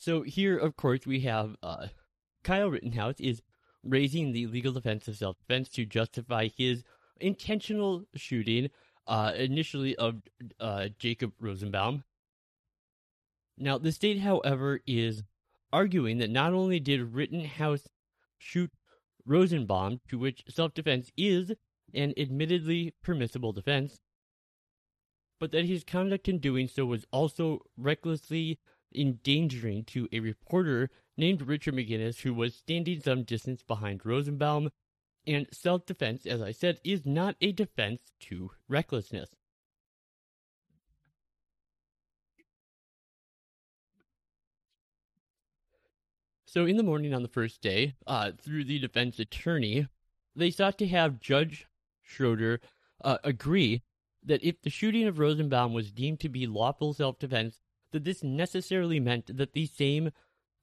So 0.00 0.22
here, 0.22 0.56
of 0.56 0.76
course, 0.76 1.06
we 1.06 1.20
have 1.20 1.56
uh, 1.62 1.88
Kyle 2.42 2.70
Rittenhouse 2.70 3.20
is 3.20 3.42
raising 3.84 4.32
the 4.32 4.46
legal 4.46 4.72
defense 4.72 5.06
of 5.08 5.16
self 5.16 5.38
defense 5.38 5.68
to 5.70 5.84
justify 5.84 6.48
his 6.56 6.82
intentional 7.20 8.06
shooting, 8.16 8.70
uh, 9.06 9.32
initially 9.36 9.94
of 9.96 10.22
uh, 10.58 10.88
Jacob 10.98 11.34
Rosenbaum, 11.38 12.04
Now, 13.58 13.76
the 13.76 13.92
state, 13.92 14.20
however, 14.20 14.80
is 14.86 15.22
arguing 15.70 16.16
that 16.18 16.30
not 16.30 16.54
only 16.54 16.80
did 16.80 17.12
Rittenhouse 17.14 17.86
shoot 18.38 18.70
Rosenbaum, 19.26 20.00
to 20.08 20.18
which 20.18 20.44
self 20.48 20.72
defense 20.72 21.12
is 21.18 21.52
an 21.92 22.14
admittedly 22.16 22.94
permissible 23.02 23.52
defense, 23.52 24.00
but 25.38 25.52
that 25.52 25.66
his 25.66 25.84
conduct 25.84 26.26
in 26.26 26.38
doing 26.38 26.68
so 26.68 26.86
was 26.86 27.04
also 27.12 27.60
recklessly 27.76 28.58
endangering 28.94 29.84
to 29.84 30.08
a 30.12 30.20
reporter 30.20 30.90
named 31.16 31.42
Richard 31.42 31.74
McGinnis 31.74 32.20
who 32.20 32.34
was 32.34 32.54
standing 32.54 33.00
some 33.00 33.22
distance 33.24 33.62
behind 33.62 34.04
Rosenbaum. 34.04 34.70
And 35.26 35.46
self 35.52 35.86
defense, 35.86 36.26
as 36.26 36.40
I 36.42 36.52
said, 36.52 36.80
is 36.84 37.06
not 37.06 37.36
a 37.40 37.52
defense 37.52 38.12
to 38.20 38.52
recklessness. 38.68 39.30
So, 46.46 46.66
in 46.66 46.76
the 46.76 46.82
morning 46.82 47.14
on 47.14 47.22
the 47.22 47.28
first 47.28 47.60
day, 47.62 47.94
uh, 48.06 48.32
through 48.32 48.64
the 48.64 48.78
defense 48.78 49.18
attorney, 49.20 49.86
they 50.34 50.50
sought 50.50 50.78
to 50.78 50.88
have 50.88 51.20
Judge 51.20 51.66
Schroeder 52.02 52.60
uh, 53.04 53.18
agree 53.22 53.82
that 54.24 54.42
if 54.42 54.60
the 54.60 54.68
shooting 54.68 55.06
of 55.06 55.18
Rosenbaum 55.18 55.72
was 55.72 55.92
deemed 55.92 56.20
to 56.20 56.28
be 56.28 56.46
lawful 56.46 56.92
self 56.92 57.18
defense, 57.18 57.60
that 57.92 58.04
this 58.04 58.22
necessarily 58.22 59.00
meant 59.00 59.36
that 59.36 59.52
the 59.52 59.66
same 59.66 60.10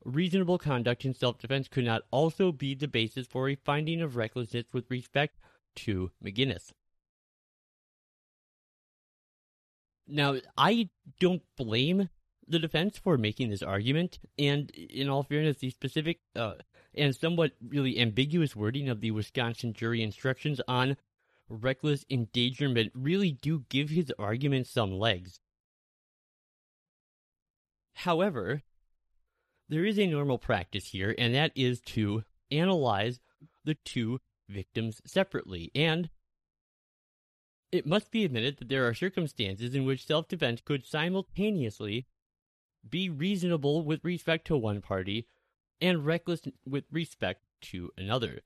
reasonable 0.03 0.57
conduct 0.57 1.05
in 1.05 1.13
self 1.13 1.37
defense 1.37 1.67
could 1.67 1.85
not 1.85 2.03
also 2.11 2.51
be 2.51 2.73
the 2.73 2.87
basis 2.87 3.27
for 3.27 3.49
a 3.49 3.55
finding 3.55 4.01
of 4.01 4.15
recklessness 4.15 4.65
with 4.71 4.89
respect 4.89 5.37
to 5.75 6.11
McGinnis. 6.23 6.71
Now, 10.07 10.37
I 10.57 10.89
don't 11.19 11.43
blame 11.57 12.09
the 12.47 12.59
defense 12.59 12.97
for 12.97 13.17
making 13.17 13.49
this 13.49 13.61
argument, 13.61 14.19
and 14.39 14.71
in 14.71 15.09
all 15.09 15.23
fairness, 15.23 15.57
the 15.57 15.69
specific 15.69 16.19
uh, 16.35 16.53
and 16.95 17.15
somewhat 17.15 17.51
really 17.67 17.99
ambiguous 17.99 18.55
wording 18.55 18.87
of 18.87 19.01
the 19.01 19.11
Wisconsin 19.11 19.73
jury 19.73 20.01
instructions 20.01 20.61
on 20.67 20.95
reckless 21.49 22.05
endangerment 22.09 22.91
really 22.95 23.31
do 23.31 23.65
give 23.69 23.89
his 23.89 24.11
argument 24.17 24.67
some 24.67 24.91
legs. 24.97 25.39
However, 27.97 28.61
there 29.69 29.83
is 29.83 29.97
a 29.97 30.05
normal 30.05 30.37
practice 30.37 30.89
here, 30.89 31.15
and 31.17 31.33
that 31.33 31.51
is 31.55 31.81
to 31.81 32.23
analyze 32.51 33.19
the 33.65 33.73
two 33.73 34.19
victims 34.47 35.01
separately. 35.03 35.71
And 35.73 36.11
it 37.71 37.87
must 37.87 38.11
be 38.11 38.23
admitted 38.23 38.57
that 38.57 38.69
there 38.69 38.87
are 38.87 38.93
circumstances 38.93 39.73
in 39.73 39.83
which 39.83 40.05
self 40.05 40.27
defense 40.27 40.61
could 40.63 40.85
simultaneously 40.85 42.05
be 42.87 43.09
reasonable 43.09 43.83
with 43.83 44.05
respect 44.05 44.45
to 44.47 44.57
one 44.57 44.79
party 44.79 45.25
and 45.81 46.05
reckless 46.05 46.41
with 46.67 46.85
respect 46.91 47.41
to 47.61 47.89
another. 47.97 48.41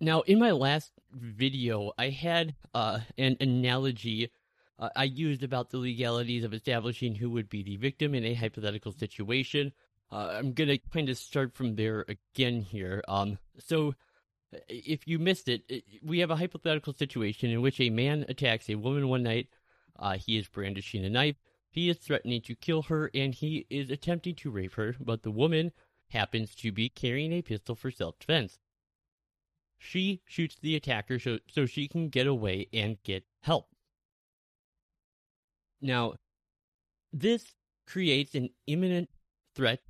Now, 0.00 0.22
in 0.22 0.40
my 0.40 0.50
last 0.50 0.90
video, 1.12 1.92
I 1.96 2.08
had 2.08 2.56
uh, 2.74 3.00
an 3.16 3.36
analogy 3.40 4.32
uh, 4.78 4.88
I 4.96 5.04
used 5.04 5.42
about 5.42 5.70
the 5.70 5.78
legalities 5.78 6.44
of 6.44 6.52
establishing 6.52 7.14
who 7.14 7.30
would 7.30 7.48
be 7.48 7.62
the 7.62 7.76
victim 7.76 8.14
in 8.14 8.24
a 8.24 8.34
hypothetical 8.34 8.92
situation. 8.92 9.72
Uh, 10.10 10.34
I'm 10.38 10.52
going 10.52 10.68
to 10.68 10.78
kind 10.92 11.08
of 11.08 11.16
start 11.16 11.54
from 11.54 11.76
there 11.76 12.04
again 12.08 12.60
here. 12.62 13.02
Um, 13.08 13.38
so, 13.58 13.94
if 14.68 15.08
you 15.08 15.18
missed 15.18 15.48
it, 15.48 15.84
we 16.02 16.20
have 16.20 16.30
a 16.30 16.36
hypothetical 16.36 16.92
situation 16.92 17.50
in 17.50 17.60
which 17.60 17.80
a 17.80 17.90
man 17.90 18.24
attacks 18.28 18.70
a 18.70 18.76
woman 18.76 19.08
one 19.08 19.24
night. 19.24 19.48
Uh, 19.98 20.16
he 20.16 20.36
is 20.36 20.48
brandishing 20.48 21.04
a 21.04 21.10
knife. 21.10 21.36
He 21.70 21.88
is 21.88 21.98
threatening 21.98 22.40
to 22.42 22.54
kill 22.54 22.82
her, 22.82 23.10
and 23.14 23.34
he 23.34 23.66
is 23.68 23.90
attempting 23.90 24.36
to 24.36 24.50
rape 24.50 24.74
her, 24.74 24.94
but 25.00 25.24
the 25.24 25.32
woman 25.32 25.72
happens 26.08 26.54
to 26.56 26.70
be 26.70 26.88
carrying 26.88 27.32
a 27.32 27.42
pistol 27.42 27.74
for 27.74 27.90
self 27.90 28.18
defense. 28.20 28.58
She 29.78 30.22
shoots 30.24 30.56
the 30.60 30.76
attacker 30.76 31.18
so, 31.18 31.40
so 31.48 31.66
she 31.66 31.88
can 31.88 32.08
get 32.08 32.28
away 32.28 32.68
and 32.72 33.02
get 33.02 33.24
help. 33.40 33.73
Now, 35.84 36.14
this 37.12 37.52
creates 37.86 38.34
an 38.34 38.48
imminent 38.66 39.10
threat 39.54 39.80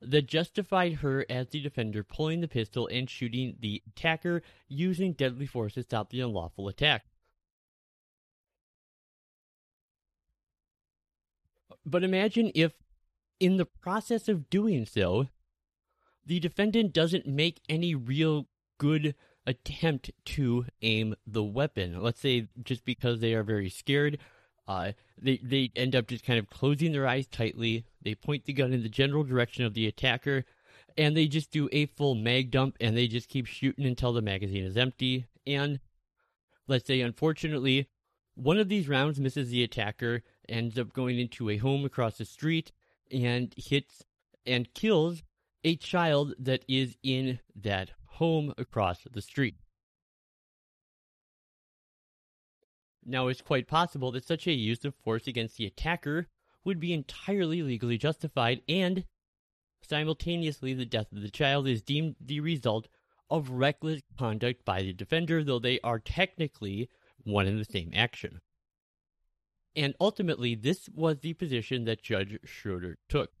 that 0.00 0.28
justified 0.28 0.94
her 0.94 1.26
as 1.28 1.48
the 1.48 1.60
defender 1.60 2.04
pulling 2.04 2.40
the 2.40 2.48
pistol 2.48 2.86
and 2.86 3.10
shooting 3.10 3.56
the 3.58 3.82
attacker 3.88 4.42
using 4.68 5.14
deadly 5.14 5.46
force 5.46 5.74
to 5.74 5.82
stop 5.82 6.10
the 6.10 6.20
unlawful 6.20 6.68
attack. 6.68 7.06
But 11.84 12.04
imagine 12.04 12.52
if, 12.54 12.74
in 13.40 13.56
the 13.56 13.66
process 13.66 14.28
of 14.28 14.48
doing 14.48 14.86
so, 14.86 15.26
the 16.24 16.38
defendant 16.38 16.92
doesn't 16.92 17.26
make 17.26 17.60
any 17.68 17.96
real 17.96 18.46
good 18.78 19.16
attempt 19.44 20.12
to 20.24 20.66
aim 20.82 21.16
the 21.26 21.42
weapon. 21.42 22.00
Let's 22.00 22.20
say 22.20 22.46
just 22.62 22.84
because 22.84 23.18
they 23.18 23.34
are 23.34 23.42
very 23.42 23.68
scared, 23.68 24.20
uh, 24.68 24.92
they 25.20 25.38
they 25.42 25.70
end 25.76 25.96
up 25.96 26.06
just 26.06 26.24
kind 26.24 26.38
of 26.38 26.48
closing 26.48 26.92
their 26.92 27.06
eyes 27.06 27.26
tightly. 27.26 27.84
They 28.02 28.14
point 28.14 28.44
the 28.44 28.52
gun 28.52 28.72
in 28.72 28.82
the 28.82 28.88
general 28.88 29.24
direction 29.24 29.64
of 29.64 29.74
the 29.74 29.86
attacker, 29.86 30.44
and 30.96 31.16
they 31.16 31.26
just 31.26 31.50
do 31.50 31.68
a 31.72 31.86
full 31.86 32.14
mag 32.14 32.50
dump, 32.50 32.76
and 32.80 32.96
they 32.96 33.06
just 33.06 33.28
keep 33.28 33.46
shooting 33.46 33.86
until 33.86 34.12
the 34.12 34.22
magazine 34.22 34.64
is 34.64 34.76
empty. 34.76 35.26
And 35.46 35.80
let's 36.68 36.86
say, 36.86 37.00
unfortunately, 37.00 37.88
one 38.34 38.58
of 38.58 38.68
these 38.68 38.88
rounds 38.88 39.20
misses 39.20 39.50
the 39.50 39.62
attacker, 39.62 40.22
ends 40.48 40.78
up 40.78 40.92
going 40.92 41.18
into 41.18 41.50
a 41.50 41.56
home 41.58 41.84
across 41.84 42.18
the 42.18 42.24
street, 42.24 42.72
and 43.10 43.52
hits 43.56 44.04
and 44.46 44.72
kills 44.74 45.22
a 45.64 45.76
child 45.76 46.34
that 46.38 46.64
is 46.68 46.96
in 47.02 47.38
that 47.54 47.90
home 48.06 48.52
across 48.58 49.06
the 49.12 49.22
street. 49.22 49.56
Now, 53.04 53.28
it's 53.28 53.40
quite 53.40 53.66
possible 53.66 54.12
that 54.12 54.24
such 54.24 54.46
a 54.46 54.52
use 54.52 54.84
of 54.84 54.94
force 54.94 55.26
against 55.26 55.56
the 55.56 55.66
attacker 55.66 56.28
would 56.64 56.78
be 56.78 56.92
entirely 56.92 57.62
legally 57.62 57.98
justified, 57.98 58.62
and 58.68 59.04
simultaneously, 59.80 60.74
the 60.74 60.86
death 60.86 61.10
of 61.12 61.22
the 61.22 61.30
child 61.30 61.66
is 61.66 61.82
deemed 61.82 62.16
the 62.20 62.40
result 62.40 62.88
of 63.28 63.50
reckless 63.50 64.02
conduct 64.16 64.64
by 64.64 64.82
the 64.82 64.92
defender, 64.92 65.42
though 65.42 65.58
they 65.58 65.80
are 65.80 65.98
technically 65.98 66.88
one 67.24 67.46
and 67.46 67.58
the 67.58 67.64
same 67.64 67.90
action. 67.94 68.40
And 69.74 69.94
ultimately, 70.00 70.54
this 70.54 70.88
was 70.88 71.20
the 71.20 71.34
position 71.34 71.84
that 71.84 72.02
Judge 72.02 72.38
Schroeder 72.44 72.98
took. 73.08 73.32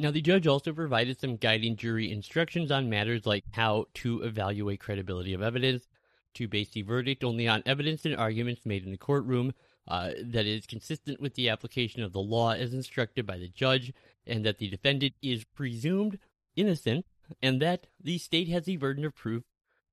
Now, 0.00 0.10
the 0.10 0.22
judge 0.22 0.46
also 0.46 0.72
provided 0.72 1.20
some 1.20 1.36
guiding 1.36 1.76
jury 1.76 2.10
instructions 2.10 2.70
on 2.70 2.88
matters 2.88 3.26
like 3.26 3.44
how 3.52 3.84
to 3.96 4.22
evaluate 4.22 4.80
credibility 4.80 5.34
of 5.34 5.42
evidence, 5.42 5.88
to 6.36 6.48
base 6.48 6.70
the 6.70 6.80
verdict 6.80 7.22
only 7.22 7.46
on 7.46 7.62
evidence 7.66 8.06
and 8.06 8.16
arguments 8.16 8.64
made 8.64 8.82
in 8.82 8.92
the 8.92 8.96
courtroom 8.96 9.52
uh, 9.88 10.12
that 10.22 10.46
is 10.46 10.64
consistent 10.64 11.20
with 11.20 11.34
the 11.34 11.50
application 11.50 12.02
of 12.02 12.14
the 12.14 12.20
law 12.20 12.52
as 12.52 12.72
instructed 12.72 13.26
by 13.26 13.36
the 13.36 13.48
judge, 13.48 13.92
and 14.26 14.42
that 14.42 14.56
the 14.56 14.70
defendant 14.70 15.12
is 15.20 15.44
presumed 15.44 16.18
innocent, 16.56 17.04
and 17.42 17.60
that 17.60 17.86
the 18.02 18.16
state 18.16 18.48
has 18.48 18.64
the 18.64 18.78
burden 18.78 19.04
of 19.04 19.14
proof 19.14 19.42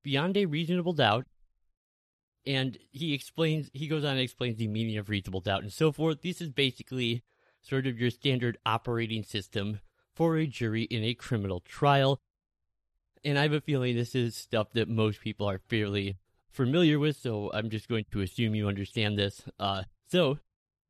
beyond 0.06 0.38
a 0.38 0.46
reasonable 0.46 0.94
doubt. 0.94 1.26
And 2.46 2.78
he 2.94 3.14
explains, 3.14 3.70
he 3.74 3.90
goes 3.90 4.06
on 4.06 4.12
and 4.12 4.22
explains 4.22 4.56
the 4.56 4.68
meaning 4.68 4.98
of 4.98 5.10
reasonable 5.10 5.42
doubt 5.42 5.64
and 5.64 5.74
so 5.74 5.92
forth. 5.92 6.22
This 6.22 6.40
is 6.40 6.50
basically 6.50 7.24
sort 7.62 7.86
of 7.86 8.00
your 8.00 8.10
standard 8.10 8.58
operating 8.66 9.24
system 9.24 9.82
for 10.18 10.36
a 10.36 10.48
jury 10.48 10.84
in 10.84 11.04
a 11.04 11.14
criminal 11.14 11.60
trial. 11.60 12.20
And 13.24 13.38
I 13.38 13.44
have 13.44 13.54
a 13.54 13.62
feeling 13.62 13.96
this 13.96 14.16
is 14.16 14.36
stuff 14.36 14.74
that 14.74 14.90
most 14.90 15.22
people 15.22 15.48
are 15.48 15.60
fairly 15.60 16.18
familiar 16.50 16.98
with, 16.98 17.18
so 17.18 17.52
I'm 17.54 17.70
just 17.70 17.88
going 17.88 18.06
to 18.12 18.22
assume 18.22 18.56
you 18.56 18.68
understand 18.68 19.20
this. 19.20 19.44
Uh, 19.60 19.84
so, 20.08 20.40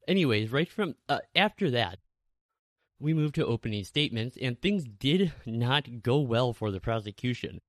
anyways, 0.07 0.49
right 0.49 0.71
from 0.71 0.95
uh, 1.09 1.19
after 1.35 1.69
that, 1.71 1.99
we 2.99 3.13
moved 3.13 3.35
to 3.35 3.45
opening 3.45 3.83
statements, 3.83 4.37
and 4.41 4.59
things 4.61 4.85
did 4.85 5.33
not 5.45 6.01
go 6.01 6.19
well 6.19 6.53
for 6.53 6.71
the 6.71 6.79
prosecution. 6.79 7.59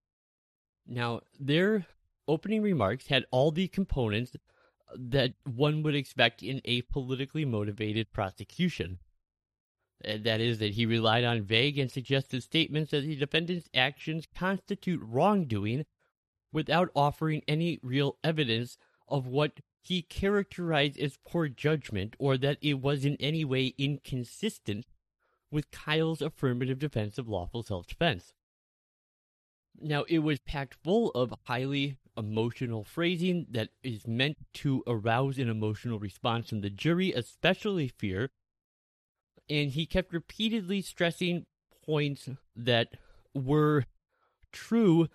Now, 0.86 1.22
their 1.40 1.86
opening 2.28 2.62
remarks 2.62 3.08
had 3.08 3.24
all 3.32 3.50
the 3.50 3.66
components 3.66 4.36
that 4.96 5.34
one 5.44 5.82
would 5.82 5.96
expect 5.96 6.40
in 6.40 6.60
a 6.64 6.82
politically 6.82 7.44
motivated 7.44 8.12
prosecution. 8.12 8.98
Uh, 10.06 10.16
that 10.22 10.40
is, 10.40 10.58
that 10.58 10.74
he 10.74 10.86
relied 10.86 11.24
on 11.24 11.42
vague 11.42 11.78
and 11.78 11.90
suggestive 11.90 12.42
statements 12.42 12.92
that 12.92 13.00
the 13.00 13.16
defendant's 13.16 13.68
actions 13.74 14.26
constitute 14.34 15.00
wrongdoing 15.02 15.84
without 16.52 16.88
offering 16.94 17.42
any 17.48 17.80
real 17.82 18.16
evidence 18.22 18.78
of 19.08 19.26
what 19.26 19.60
he 19.82 20.02
characterized 20.02 20.98
as 20.98 21.18
poor 21.26 21.48
judgment 21.48 22.14
or 22.18 22.36
that 22.36 22.58
it 22.60 22.74
was 22.74 23.04
in 23.04 23.16
any 23.18 23.44
way 23.44 23.74
inconsistent 23.78 24.86
with 25.50 25.70
Kyle's 25.70 26.22
affirmative 26.22 26.78
defense 26.78 27.18
of 27.18 27.28
lawful 27.28 27.62
self 27.62 27.86
defense. 27.86 28.32
Now, 29.80 30.04
it 30.08 30.18
was 30.20 30.40
packed 30.40 30.74
full 30.74 31.10
of 31.10 31.32
highly 31.44 31.96
emotional 32.16 32.84
phrasing 32.84 33.46
that 33.50 33.68
is 33.82 34.06
meant 34.06 34.36
to 34.52 34.82
arouse 34.86 35.38
an 35.38 35.48
emotional 35.48 35.98
response 35.98 36.50
in 36.52 36.60
the 36.60 36.70
jury, 36.70 37.12
especially 37.12 37.88
fear. 37.88 38.30
And 39.50 39.70
he 39.70 39.86
kept 39.86 40.12
repeatedly 40.12 40.82
stressing 40.82 41.46
points 41.84 42.28
that 42.54 42.88
were 43.34 43.84
true 44.52 45.08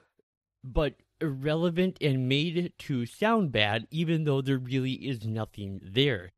but 0.64 0.96
irrelevant 1.20 1.98
and 2.02 2.28
made 2.28 2.74
to 2.78 3.06
sound 3.06 3.52
bad, 3.52 3.88
even 3.92 4.24
though 4.24 4.42
there 4.42 4.58
really 4.58 4.94
is 4.94 5.26
nothing 5.26 5.80
there. 5.84 6.32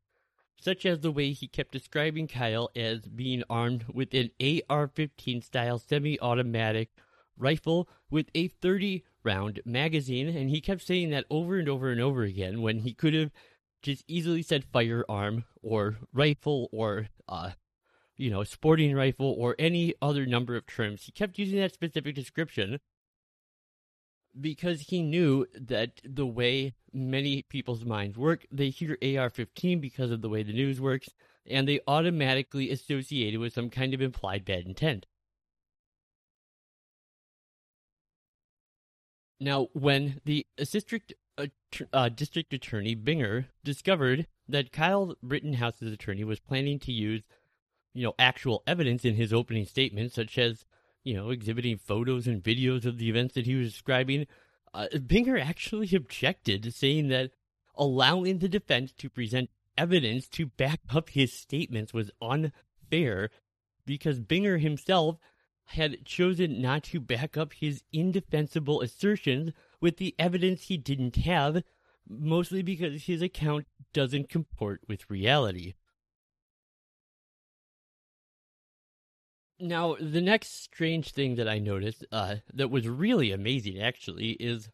Such 0.58 0.86
as 0.86 1.00
the 1.00 1.12
way 1.12 1.32
he 1.32 1.48
kept 1.48 1.72
describing 1.72 2.28
Kyle 2.28 2.70
as 2.74 3.00
being 3.02 3.42
armed 3.48 3.84
with 3.92 4.14
an 4.14 4.30
AR 4.70 4.88
15 4.88 5.42
style 5.42 5.78
semi 5.78 6.18
automatic 6.20 6.90
rifle 7.36 7.88
with 8.10 8.30
a 8.34 8.48
30 8.48 9.04
round 9.22 9.60
magazine, 9.64 10.28
and 10.28 10.50
he 10.50 10.60
kept 10.60 10.82
saying 10.82 11.10
that 11.10 11.26
over 11.30 11.58
and 11.58 11.68
over 11.68 11.90
and 11.90 12.00
over 12.00 12.22
again 12.22 12.62
when 12.62 12.80
he 12.80 12.94
could 12.94 13.14
have 13.14 13.30
just 13.82 14.04
easily 14.08 14.42
said 14.42 14.64
firearm 14.64 15.44
or 15.62 15.96
rifle 16.12 16.68
or, 16.72 17.08
uh, 17.28 17.50
you 18.16 18.30
know, 18.30 18.44
sporting 18.44 18.94
rifle 18.94 19.34
or 19.38 19.54
any 19.58 19.94
other 20.00 20.26
number 20.26 20.56
of 20.56 20.66
terms. 20.66 21.04
He 21.04 21.12
kept 21.12 21.38
using 21.38 21.58
that 21.60 21.74
specific 21.74 22.14
description 22.14 22.80
because 24.38 24.82
he 24.82 25.02
knew 25.02 25.46
that 25.54 26.00
the 26.04 26.26
way 26.26 26.74
many 26.92 27.42
people's 27.42 27.84
minds 27.84 28.16
work, 28.16 28.46
they 28.50 28.70
hear 28.70 28.98
AR 29.02 29.30
15 29.30 29.80
because 29.80 30.10
of 30.10 30.22
the 30.22 30.28
way 30.28 30.42
the 30.42 30.52
news 30.52 30.80
works, 30.80 31.10
and 31.48 31.66
they 31.66 31.80
automatically 31.86 32.70
associate 32.70 33.34
it 33.34 33.38
with 33.38 33.54
some 33.54 33.70
kind 33.70 33.94
of 33.94 34.00
implied 34.00 34.44
bad 34.44 34.66
intent. 34.66 35.06
Now, 39.38 39.68
when 39.74 40.20
the 40.24 40.46
district, 40.56 41.12
uh, 41.36 41.46
uh, 41.92 42.08
district 42.08 42.54
attorney 42.54 42.96
Binger 42.96 43.46
discovered 43.62 44.26
that 44.48 44.72
Kyle 44.72 45.14
Rittenhouse's 45.22 45.92
attorney 45.92 46.24
was 46.24 46.40
planning 46.40 46.78
to 46.80 46.92
use, 46.92 47.22
you 47.96 48.02
know, 48.02 48.14
actual 48.18 48.62
evidence 48.66 49.04
in 49.04 49.14
his 49.14 49.32
opening 49.32 49.64
statement, 49.64 50.12
such 50.12 50.36
as, 50.36 50.66
you 51.02 51.14
know, 51.14 51.30
exhibiting 51.30 51.78
photos 51.78 52.26
and 52.26 52.42
videos 52.42 52.84
of 52.84 52.98
the 52.98 53.08
events 53.08 53.34
that 53.34 53.46
he 53.46 53.54
was 53.54 53.72
describing, 53.72 54.26
uh, 54.74 54.86
Binger 54.92 55.40
actually 55.40 55.94
objected, 55.96 56.74
saying 56.74 57.08
that 57.08 57.30
allowing 57.74 58.38
the 58.38 58.48
defense 58.48 58.92
to 58.98 59.08
present 59.08 59.48
evidence 59.78 60.28
to 60.28 60.46
back 60.46 60.80
up 60.90 61.08
his 61.08 61.32
statements 61.32 61.94
was 61.94 62.10
unfair 62.20 63.30
because 63.86 64.20
Binger 64.20 64.60
himself 64.60 65.16
had 65.70 66.04
chosen 66.04 66.60
not 66.60 66.82
to 66.84 67.00
back 67.00 67.36
up 67.38 67.54
his 67.54 67.82
indefensible 67.92 68.82
assertions 68.82 69.52
with 69.80 69.96
the 69.96 70.14
evidence 70.18 70.64
he 70.64 70.76
didn't 70.76 71.16
have, 71.16 71.62
mostly 72.06 72.62
because 72.62 73.04
his 73.04 73.22
account 73.22 73.66
doesn't 73.94 74.28
comport 74.28 74.82
with 74.86 75.10
reality. 75.10 75.74
Now, 79.58 79.96
the 79.98 80.20
next 80.20 80.62
strange 80.62 81.12
thing 81.12 81.36
that 81.36 81.48
I 81.48 81.58
noticed 81.58 82.04
uh, 82.12 82.36
that 82.52 82.70
was 82.70 82.86
really 82.86 83.32
amazing, 83.32 83.80
actually, 83.80 84.32
is 84.32 84.68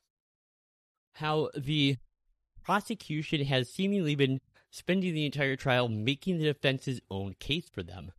how 1.15 1.51
the 1.57 1.99
prosecution 2.65 3.45
has 3.45 3.69
seemingly 3.69 4.17
been 4.17 4.41
spending 4.71 5.15
the 5.15 5.27
entire 5.27 5.55
trial 5.55 5.89
making 5.89 6.39
the 6.39 6.45
defense's 6.45 7.01
own 7.11 7.35
case 7.39 7.69
for 7.69 7.83
them. 7.83 8.13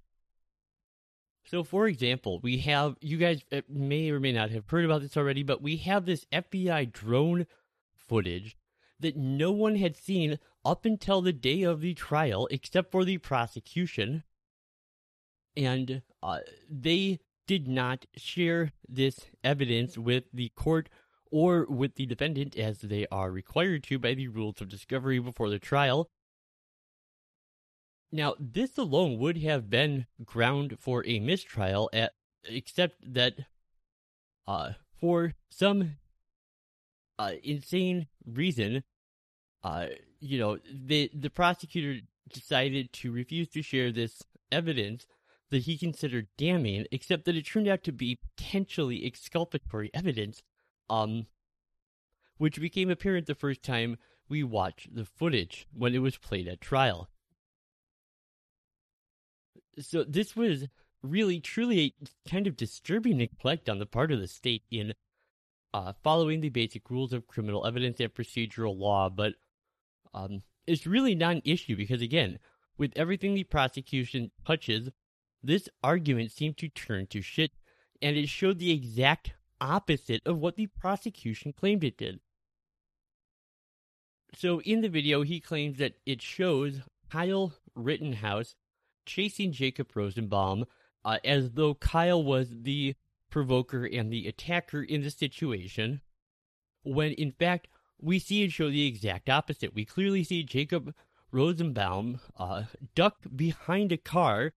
So, 1.46 1.63
for 1.63 1.88
example, 1.88 2.39
we 2.41 2.60
have, 2.60 2.96
you 3.01 3.17
guys 3.17 3.43
uh, 3.51 3.62
may 3.67 4.10
or 4.10 4.20
may 4.20 4.32
not 4.32 4.51
have 4.51 4.70
heard 4.70 4.86
about 4.86 5.01
this 5.01 5.17
already, 5.17 5.43
but 5.43 5.62
we 5.62 5.77
have 5.77 6.05
this 6.05 6.25
FBI 6.32 6.93
drone 6.93 7.46
footage 7.93 8.55
that 9.00 9.18
no 9.18 9.51
one 9.51 9.75
had 9.75 9.98
seen 9.98 10.40
up 10.64 10.85
until 10.85 11.22
the 11.22 11.33
day 11.33 11.64
of 11.64 11.81
the 11.81 11.94
trial 11.94 12.48
except 12.50 12.92
for 12.92 13.03
the 13.03 13.18
prosecution. 13.18 14.24
And 15.55 16.01
uh, 16.22 16.39
they 16.70 17.20
did 17.48 17.68
not 17.68 18.05
share 18.16 18.72
this 18.87 19.20
evidence 19.44 19.98
with 19.98 20.24
the 20.33 20.50
court 20.55 20.89
or 21.31 21.66
with 21.70 21.96
the 21.96 22.05
defendant 22.05 22.57
as 22.57 22.79
they 22.79 23.07
are 23.11 23.31
required 23.31 23.83
to 23.83 24.00
by 24.00 24.13
the 24.13 24.27
rules 24.27 24.61
of 24.61 24.70
discovery 24.70 25.20
before 25.20 25.50
the 25.50 25.59
trial. 25.59 26.09
Now, 28.11 28.35
this 28.39 28.77
alone 28.77 29.18
would 29.18 29.39
have 29.39 29.70
been 29.70 30.05
ground 30.24 30.77
for 30.79 31.03
a 31.07 31.20
mistrial, 31.20 31.89
at, 31.92 32.13
except 32.44 33.13
that 33.13 33.33
uh, 34.46 34.74
for 35.00 35.33
some 35.50 35.96
uh, 37.18 37.31
insane 37.44 38.07
reason, 38.25 38.83
uh, 39.63 39.87
you 40.20 40.37
know, 40.37 40.59
the 40.72 41.09
the 41.13 41.31
prosecutor 41.31 42.05
decided 42.31 42.94
to 42.94 43.11
refuse 43.11 43.48
to 43.50 43.63
share 43.63 43.92
this 43.92 44.22
evidence 44.51 45.07
that 45.53 45.63
he 45.63 45.77
considered 45.77 46.25
damning, 46.35 46.87
except 46.92 47.25
that 47.25 47.35
it 47.35 47.46
turned 47.46 47.68
out 47.68 47.83
to 47.83 47.92
be 47.92 48.18
potentially 48.35 49.05
exculpatory 49.05 49.92
evidence, 49.94 50.42
um, 50.89 51.27
which 52.37 52.59
became 52.59 52.89
apparent 52.89 53.27
the 53.27 53.35
first 53.35 53.61
time 53.61 53.98
we 54.27 54.44
watched 54.44 54.96
the 54.96 55.05
footage 55.05 55.68
when 55.72 55.94
it 55.94 56.00
was 56.00 56.18
played 56.18 56.48
at 56.48 56.59
trial. 56.59 57.07
So 59.79 60.03
this 60.03 60.35
was 60.35 60.66
really 61.03 61.39
truly 61.39 61.79
a 61.81 62.29
kind 62.29 62.48
of 62.48 62.57
disturbing 62.57 63.18
neglect 63.18 63.70
on 63.70 63.77
the 63.77 63.85
part 63.85 64.11
of 64.11 64.20
the 64.20 64.27
state 64.27 64.63
in 64.72 64.96
uh, 65.72 65.94
following 66.03 66.42
the 66.42 66.50
basic 66.50 66.89
rules 66.89 67.13
of 67.13 67.27
criminal 67.27 67.68
evidence 67.68 68.00
and 68.00 68.11
procedural 68.11 68.75
law, 68.75 69.07
but 69.07 69.33
um, 70.16 70.42
it's 70.66 70.87
really 70.87 71.13
not 71.13 71.35
an 71.35 71.42
issue 71.46 71.75
because, 71.75 72.01
again, 72.01 72.39
with 72.75 72.92
everything 72.96 73.35
the 73.35 73.44
prosecution 73.44 74.31
touches, 74.48 74.89
this 75.44 75.68
argument 75.84 76.32
seemed 76.32 76.58
to 76.58 76.70
turn 76.70 77.08
to 77.08 77.22
shit, 77.22 77.51
and 78.01 78.16
it 78.16 78.29
showed 78.29 78.60
the 78.60 78.72
exact 78.72 79.34
opposite 79.60 80.22
of 80.25 80.40
what 80.40 80.56
the 80.56 80.68
prosecution 80.68 81.53
claimed 81.53 81.84
it 81.84 81.98
did. 81.98 82.20
So, 84.36 84.62
in 84.62 84.82
the 84.82 84.90
video, 84.90 85.22
he 85.22 85.40
claims 85.40 85.77
that 85.77 85.94
it 86.06 86.22
shows 86.22 86.82
Kyle 87.10 87.53
Rittenhouse 87.75 88.56
chasing 89.06 89.51
Jacob 89.51 89.96
Rosenbaum 89.96 90.66
uh, 91.06 91.20
as 91.24 91.51
though 91.51 91.75
Kyle 91.75 92.24
was 92.24 92.50
the 92.62 92.96
provoker 93.29 93.86
and 93.86 94.12
the 94.12 94.27
attacker 94.27 94.82
in 94.82 95.01
the 95.01 95.10
situation, 95.10 96.01
when 96.84 97.12
in 97.14 97.32
fact 97.32 97.68
we 98.00 98.20
see 98.20 98.44
and 98.44 98.51
show 98.51 98.70
the 98.70 98.88
exact 98.88 99.29
opposite. 99.29 99.74
We 99.74 99.86
clearly 99.86 100.24
see 100.24 100.44
Jacob 100.44 100.94
Rosenbaum 101.32 102.20
uh, 102.38 102.64
duck 102.96 103.18
behind 103.36 103.92
a 103.92 103.98
car. 103.98 104.53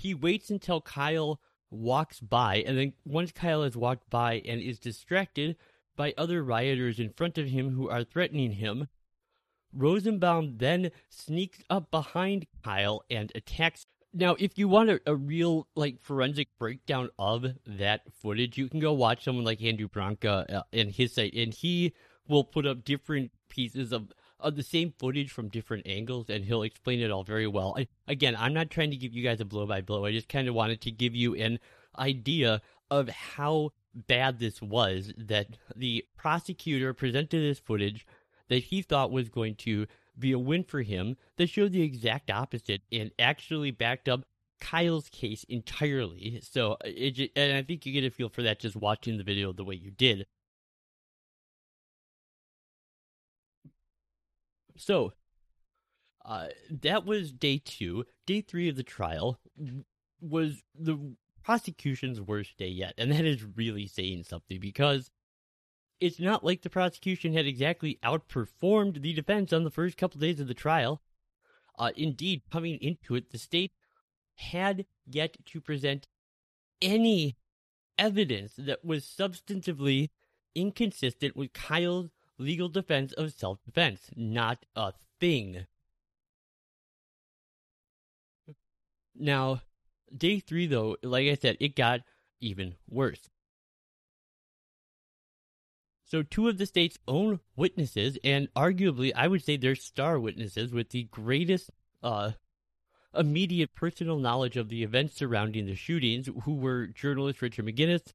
He 0.00 0.14
waits 0.14 0.48
until 0.48 0.80
Kyle 0.80 1.42
walks 1.70 2.20
by, 2.20 2.64
and 2.66 2.78
then 2.78 2.94
once 3.04 3.32
Kyle 3.32 3.64
has 3.64 3.76
walked 3.76 4.08
by 4.08 4.40
and 4.46 4.58
is 4.58 4.78
distracted 4.78 5.56
by 5.94 6.14
other 6.16 6.42
rioters 6.42 6.98
in 6.98 7.12
front 7.12 7.36
of 7.36 7.48
him 7.48 7.72
who 7.72 7.90
are 7.90 8.02
threatening 8.02 8.52
him, 8.52 8.88
Rosenbaum 9.74 10.56
then 10.56 10.90
sneaks 11.10 11.58
up 11.68 11.90
behind 11.90 12.46
Kyle 12.64 13.04
and 13.10 13.30
attacks. 13.34 13.84
Now, 14.14 14.36
if 14.38 14.56
you 14.56 14.68
want 14.68 14.88
a, 14.88 15.02
a, 15.04 15.14
real 15.14 15.68
like 15.76 16.00
forensic 16.00 16.48
breakdown 16.58 17.10
of 17.18 17.44
that 17.66 18.10
footage, 18.22 18.56
you 18.56 18.70
can 18.70 18.80
go 18.80 18.94
watch 18.94 19.22
someone 19.22 19.44
like 19.44 19.62
Andrew 19.62 19.86
Branca 19.86 20.46
uh, 20.48 20.62
and 20.72 20.90
his 20.90 21.12
site, 21.12 21.34
and 21.34 21.52
he 21.52 21.92
will 22.26 22.44
put 22.44 22.64
up 22.64 22.84
different 22.84 23.32
pieces 23.50 23.92
of 23.92 24.10
of 24.42 24.56
the 24.56 24.62
same 24.62 24.92
footage 24.98 25.30
from 25.30 25.48
different 25.48 25.86
angles, 25.86 26.28
and 26.28 26.44
he'll 26.44 26.62
explain 26.62 27.00
it 27.00 27.10
all 27.10 27.24
very 27.24 27.46
well. 27.46 27.74
I, 27.76 27.88
again, 28.08 28.36
I'm 28.38 28.54
not 28.54 28.70
trying 28.70 28.90
to 28.90 28.96
give 28.96 29.12
you 29.12 29.22
guys 29.22 29.40
a 29.40 29.44
blow 29.44 29.66
by 29.66 29.80
blow. 29.80 30.04
I 30.04 30.12
just 30.12 30.28
kind 30.28 30.48
of 30.48 30.54
wanted 30.54 30.80
to 30.82 30.90
give 30.90 31.14
you 31.14 31.34
an 31.34 31.58
idea 31.98 32.60
of 32.90 33.08
how 33.08 33.72
bad 33.94 34.38
this 34.38 34.62
was 34.62 35.12
that 35.16 35.48
the 35.74 36.04
prosecutor 36.16 36.94
presented 36.94 37.40
this 37.40 37.58
footage 37.58 38.06
that 38.48 38.64
he 38.64 38.82
thought 38.82 39.10
was 39.10 39.28
going 39.28 39.54
to 39.54 39.86
be 40.18 40.32
a 40.32 40.38
win 40.38 40.64
for 40.64 40.82
him 40.82 41.16
that 41.36 41.48
showed 41.48 41.72
the 41.72 41.82
exact 41.82 42.30
opposite 42.30 42.82
and 42.92 43.10
actually 43.18 43.70
backed 43.70 44.08
up 44.08 44.24
Kyle's 44.60 45.08
case 45.08 45.44
entirely. 45.48 46.40
So 46.42 46.76
it, 46.84 47.30
and 47.34 47.56
I 47.56 47.62
think 47.62 47.86
you 47.86 47.92
get 47.92 48.04
a 48.04 48.10
feel 48.10 48.28
for 48.28 48.42
that 48.42 48.60
just 48.60 48.76
watching 48.76 49.16
the 49.16 49.24
video 49.24 49.52
the 49.52 49.64
way 49.64 49.74
you 49.74 49.90
did. 49.90 50.26
So 54.80 55.12
uh, 56.24 56.48
that 56.70 57.04
was 57.04 57.32
day 57.32 57.60
two. 57.64 58.04
Day 58.26 58.40
three 58.40 58.68
of 58.68 58.76
the 58.76 58.82
trial 58.82 59.38
was 60.20 60.62
the 60.78 61.14
prosecution's 61.42 62.20
worst 62.20 62.56
day 62.56 62.68
yet, 62.68 62.94
and 62.98 63.12
that 63.12 63.24
is 63.24 63.44
really 63.56 63.86
saying 63.86 64.24
something 64.24 64.58
because 64.60 65.10
it's 66.00 66.18
not 66.18 66.44
like 66.44 66.62
the 66.62 66.70
prosecution 66.70 67.34
had 67.34 67.46
exactly 67.46 67.98
outperformed 68.02 69.02
the 69.02 69.12
defense 69.12 69.52
on 69.52 69.64
the 69.64 69.70
first 69.70 69.96
couple 69.96 70.20
days 70.20 70.40
of 70.40 70.48
the 70.48 70.54
trial. 70.54 71.02
Uh, 71.78 71.90
indeed, 71.96 72.42
coming 72.50 72.78
into 72.80 73.14
it, 73.14 73.30
the 73.30 73.38
state 73.38 73.72
had 74.36 74.86
yet 75.06 75.36
to 75.46 75.60
present 75.60 76.06
any 76.80 77.36
evidence 77.98 78.54
that 78.56 78.84
was 78.84 79.04
substantively 79.04 80.08
inconsistent 80.54 81.36
with 81.36 81.52
Kyle's 81.52 82.10
legal 82.40 82.68
defense 82.68 83.12
of 83.12 83.32
self 83.32 83.62
defense. 83.64 84.10
Not 84.16 84.64
a 84.74 84.92
thing. 85.20 85.66
Now, 89.14 89.62
day 90.16 90.40
three, 90.40 90.66
though, 90.66 90.96
like 91.02 91.28
I 91.28 91.34
said, 91.34 91.56
it 91.60 91.76
got 91.76 92.00
even 92.40 92.74
worse. 92.88 93.28
So, 96.04 96.22
two 96.22 96.48
of 96.48 96.58
the 96.58 96.66
state's 96.66 96.98
own 97.06 97.40
witnesses, 97.54 98.18
and 98.24 98.48
arguably, 98.54 99.12
I 99.14 99.28
would 99.28 99.44
say 99.44 99.56
they're 99.56 99.76
star 99.76 100.18
witnesses 100.18 100.72
with 100.72 100.90
the 100.90 101.04
greatest 101.04 101.70
uh, 102.02 102.32
immediate 103.14 103.74
personal 103.74 104.18
knowledge 104.18 104.56
of 104.56 104.70
the 104.70 104.82
events 104.82 105.16
surrounding 105.16 105.66
the 105.66 105.76
shootings, 105.76 106.28
who 106.44 106.54
were 106.54 106.88
journalist 106.88 107.42
Richard 107.42 107.66
McGinnis, 107.66 108.12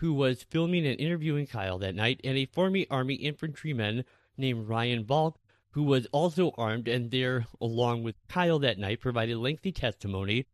who 0.00 0.14
was 0.14 0.42
filming 0.42 0.86
and 0.86 0.98
interviewing 0.98 1.46
Kyle 1.46 1.78
that 1.78 1.94
night, 1.94 2.22
and 2.24 2.38
a 2.38 2.46
former 2.46 2.80
Army 2.90 3.16
infantryman 3.16 4.02
named 4.34 4.66
Ryan 4.66 5.04
Balch, 5.04 5.36
who 5.72 5.82
was 5.82 6.06
also 6.06 6.52
armed 6.56 6.88
and 6.88 7.10
there 7.10 7.46
along 7.60 8.02
with 8.02 8.16
Kyle 8.26 8.58
that 8.60 8.78
night, 8.78 9.00
provided 9.00 9.36
lengthy 9.36 9.72
testimony 9.72 10.46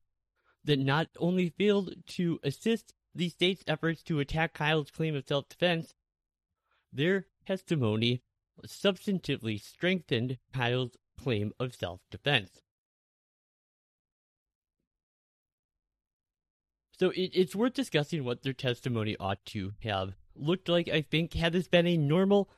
that 0.64 0.80
not 0.80 1.06
only 1.20 1.50
failed 1.50 1.94
to 2.06 2.40
assist 2.42 2.92
the 3.14 3.28
state's 3.28 3.62
efforts 3.68 4.02
to 4.02 4.18
attack 4.18 4.52
Kyle's 4.52 4.90
claim 4.90 5.14
of 5.14 5.28
self 5.28 5.48
defense, 5.48 5.94
their 6.92 7.26
testimony 7.46 8.22
substantively 8.66 9.60
strengthened 9.60 10.38
Kyle's 10.52 10.96
claim 11.16 11.52
of 11.60 11.72
self 11.72 12.00
defense. 12.10 12.62
So 16.98 17.10
it, 17.10 17.30
it's 17.34 17.54
worth 17.54 17.74
discussing 17.74 18.24
what 18.24 18.42
their 18.42 18.52
testimony 18.52 19.16
ought 19.20 19.44
to 19.46 19.72
have 19.82 20.14
looked 20.34 20.68
like, 20.68 20.88
I 20.88 21.02
think, 21.02 21.34
had 21.34 21.52
this 21.52 21.68
been 21.68 21.86
a 21.86 21.96
normal 21.96 22.50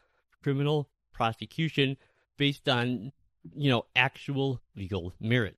criminal 0.42 0.88
prosecution 1.12 1.96
based 2.36 2.68
on, 2.68 3.12
you 3.54 3.70
know, 3.70 3.86
actual 3.96 4.60
legal 4.76 5.12
merit. 5.20 5.56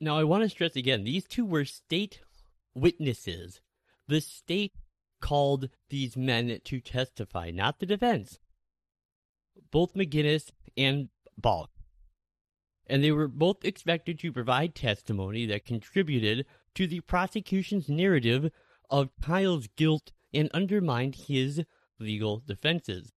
Now, 0.00 0.18
I 0.18 0.24
want 0.24 0.42
to 0.42 0.48
stress 0.48 0.76
again 0.76 1.04
these 1.04 1.24
two 1.24 1.46
were 1.46 1.64
state 1.64 2.20
witnesses. 2.74 3.60
The 4.08 4.20
state 4.20 4.74
called 5.20 5.68
these 5.88 6.16
men 6.16 6.58
to 6.64 6.80
testify, 6.80 7.50
not 7.50 7.78
the 7.78 7.86
defense. 7.86 8.40
Both 9.70 9.94
McGinnis 9.94 10.50
and 10.76 11.08
Balch. 11.38 11.70
And 12.92 13.02
they 13.02 13.10
were 13.10 13.26
both 13.26 13.64
expected 13.64 14.18
to 14.18 14.30
provide 14.30 14.74
testimony 14.74 15.46
that 15.46 15.64
contributed 15.64 16.44
to 16.74 16.86
the 16.86 17.00
prosecution's 17.00 17.88
narrative 17.88 18.50
of 18.90 19.16
Kyle's 19.18 19.66
guilt 19.76 20.12
and 20.34 20.50
undermined 20.52 21.14
his 21.14 21.62
legal 21.98 22.42
defenses. 22.46 23.14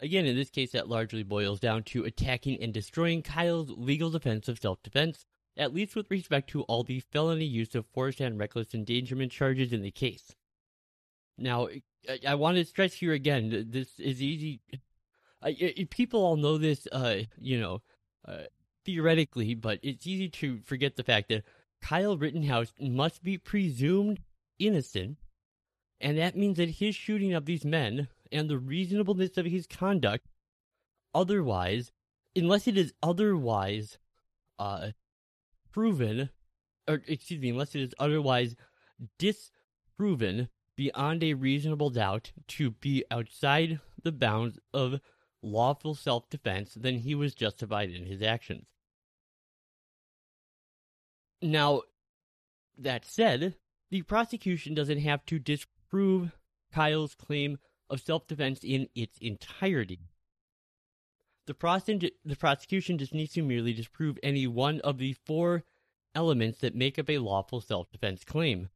Again, 0.00 0.26
in 0.26 0.34
this 0.34 0.50
case, 0.50 0.72
that 0.72 0.88
largely 0.88 1.22
boils 1.22 1.60
down 1.60 1.84
to 1.84 2.02
attacking 2.02 2.60
and 2.60 2.74
destroying 2.74 3.22
Kyle's 3.22 3.70
legal 3.70 4.10
defense 4.10 4.48
of 4.48 4.58
self 4.58 4.82
defense, 4.82 5.24
at 5.56 5.72
least 5.72 5.94
with 5.94 6.10
respect 6.10 6.50
to 6.50 6.62
all 6.62 6.82
the 6.82 6.98
felony 6.98 7.44
use 7.44 7.76
of 7.76 7.86
force 7.86 8.18
and 8.18 8.36
reckless 8.36 8.74
endangerment 8.74 9.30
charges 9.30 9.72
in 9.72 9.82
the 9.82 9.92
case. 9.92 10.34
Now, 11.38 11.68
I, 12.26 12.34
want 12.34 12.56
to 12.56 12.64
stress 12.64 12.94
here 12.94 13.12
again 13.12 13.68
this 13.70 14.00
is 14.00 14.20
easy. 14.20 14.60
people 15.90 16.24
all 16.24 16.36
know 16.36 16.58
this, 16.58 16.88
uh, 16.90 17.18
you 17.38 17.60
know, 17.60 17.80
uh, 18.26 18.44
theoretically, 18.84 19.54
but 19.54 19.78
it's 19.82 20.06
easy 20.06 20.28
to 20.28 20.60
forget 20.64 20.96
the 20.96 21.04
fact 21.04 21.28
that 21.28 21.44
Kyle 21.80 22.16
Rittenhouse 22.16 22.72
must 22.80 23.22
be 23.22 23.38
presumed 23.38 24.20
innocent, 24.58 25.18
and 26.00 26.18
that 26.18 26.36
means 26.36 26.56
that 26.56 26.70
his 26.70 26.94
shooting 26.94 27.32
of 27.34 27.44
these 27.46 27.64
men 27.64 28.08
and 28.32 28.48
the 28.48 28.58
reasonableness 28.58 29.36
of 29.36 29.46
his 29.46 29.66
conduct. 29.66 30.26
Otherwise, 31.14 31.92
unless 32.36 32.66
it 32.66 32.76
is 32.76 32.92
otherwise 33.02 33.98
uh, 34.58 34.90
proven, 35.72 36.30
or 36.86 37.02
excuse 37.06 37.40
me, 37.40 37.50
unless 37.50 37.74
it 37.74 37.82
is 37.82 37.94
otherwise 37.98 38.56
disproven 39.18 40.48
beyond 40.76 41.24
a 41.24 41.34
reasonable 41.34 41.90
doubt 41.90 42.32
to 42.46 42.70
be 42.70 43.04
outside 43.10 43.80
the 44.02 44.12
bounds 44.12 44.58
of 44.72 45.00
lawful 45.42 45.94
self 45.94 46.28
defense, 46.30 46.74
then 46.74 46.98
he 46.98 47.14
was 47.14 47.34
justified 47.34 47.90
in 47.90 48.06
his 48.06 48.22
actions. 48.22 48.66
Now, 51.40 51.82
that 52.76 53.04
said, 53.04 53.56
the 53.90 54.02
prosecution 54.02 54.74
doesn't 54.74 54.98
have 54.98 55.24
to 55.26 55.38
disprove 55.38 56.36
Kyle's 56.72 57.14
claim 57.14 57.58
of 57.88 58.00
self 58.00 58.26
defense 58.26 58.60
in 58.62 58.88
its 58.94 59.18
entirety. 59.18 60.00
The, 61.46 61.54
prosec- 61.54 62.12
the 62.24 62.36
prosecution 62.36 62.98
just 62.98 63.14
needs 63.14 63.32
to 63.32 63.42
merely 63.42 63.72
disprove 63.72 64.18
any 64.22 64.46
one 64.46 64.80
of 64.82 64.98
the 64.98 65.14
four 65.24 65.64
elements 66.14 66.58
that 66.58 66.74
make 66.74 66.98
up 66.98 67.08
a 67.08 67.18
lawful 67.18 67.60
self 67.60 67.90
defense 67.90 68.24
claim. 68.24 68.68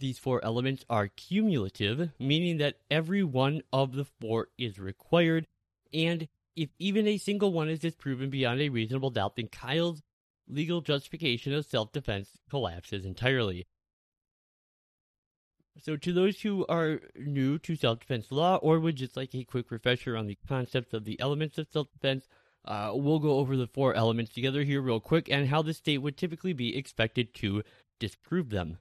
These 0.00 0.18
four 0.18 0.42
elements 0.42 0.82
are 0.88 1.08
cumulative, 1.08 2.10
meaning 2.18 2.56
that 2.56 2.78
every 2.90 3.22
one 3.22 3.60
of 3.70 3.94
the 3.94 4.06
four 4.06 4.48
is 4.56 4.78
required, 4.78 5.46
and 5.92 6.26
if 6.56 6.70
even 6.78 7.06
a 7.06 7.18
single 7.18 7.52
one 7.52 7.68
is 7.68 7.80
disproven 7.80 8.30
beyond 8.30 8.62
a 8.62 8.70
reasonable 8.70 9.10
doubt, 9.10 9.36
then 9.36 9.48
Kyle's 9.48 10.02
legal 10.48 10.80
justification 10.80 11.52
of 11.52 11.66
self 11.66 11.92
defense 11.92 12.30
collapses 12.48 13.04
entirely. 13.04 13.66
So, 15.82 15.98
to 15.98 16.12
those 16.14 16.40
who 16.40 16.64
are 16.66 17.02
new 17.14 17.58
to 17.58 17.76
self 17.76 18.00
defense 18.00 18.32
law 18.32 18.56
or 18.56 18.80
would 18.80 18.96
just 18.96 19.18
like 19.18 19.34
a 19.34 19.44
quick 19.44 19.70
refresher 19.70 20.16
on 20.16 20.26
the 20.26 20.38
concepts 20.48 20.94
of 20.94 21.04
the 21.04 21.20
elements 21.20 21.58
of 21.58 21.68
self 21.70 21.92
defense, 21.92 22.26
uh, 22.64 22.92
we'll 22.94 23.18
go 23.18 23.38
over 23.38 23.54
the 23.54 23.66
four 23.66 23.92
elements 23.94 24.32
together 24.32 24.64
here, 24.64 24.80
real 24.80 24.98
quick, 24.98 25.28
and 25.30 25.48
how 25.48 25.60
the 25.60 25.74
state 25.74 25.98
would 25.98 26.16
typically 26.16 26.54
be 26.54 26.74
expected 26.74 27.34
to 27.34 27.62
disprove 27.98 28.48
them. 28.48 28.78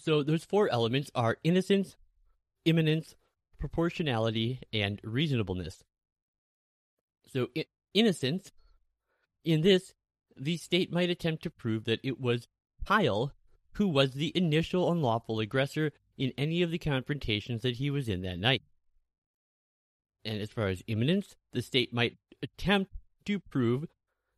So, 0.00 0.22
those 0.22 0.44
four 0.44 0.68
elements 0.70 1.10
are 1.14 1.38
innocence, 1.44 1.96
imminence, 2.64 3.14
proportionality, 3.58 4.60
and 4.72 5.00
reasonableness. 5.04 5.84
So, 7.26 7.48
I- 7.56 7.66
innocence, 7.94 8.52
in 9.44 9.60
this, 9.60 9.94
the 10.36 10.56
state 10.56 10.92
might 10.92 11.10
attempt 11.10 11.42
to 11.42 11.50
prove 11.50 11.84
that 11.84 12.00
it 12.02 12.20
was 12.20 12.48
Kyle 12.86 13.34
who 13.74 13.88
was 13.88 14.12
the 14.12 14.32
initial 14.34 14.90
unlawful 14.90 15.40
aggressor 15.40 15.92
in 16.16 16.32
any 16.36 16.62
of 16.62 16.70
the 16.70 16.78
confrontations 16.78 17.62
that 17.62 17.76
he 17.76 17.90
was 17.90 18.08
in 18.08 18.22
that 18.22 18.38
night. 18.38 18.62
And 20.24 20.40
as 20.40 20.50
far 20.50 20.68
as 20.68 20.82
imminence, 20.86 21.36
the 21.52 21.62
state 21.62 21.92
might 21.92 22.18
attempt 22.42 22.92
to 23.26 23.38
prove 23.38 23.86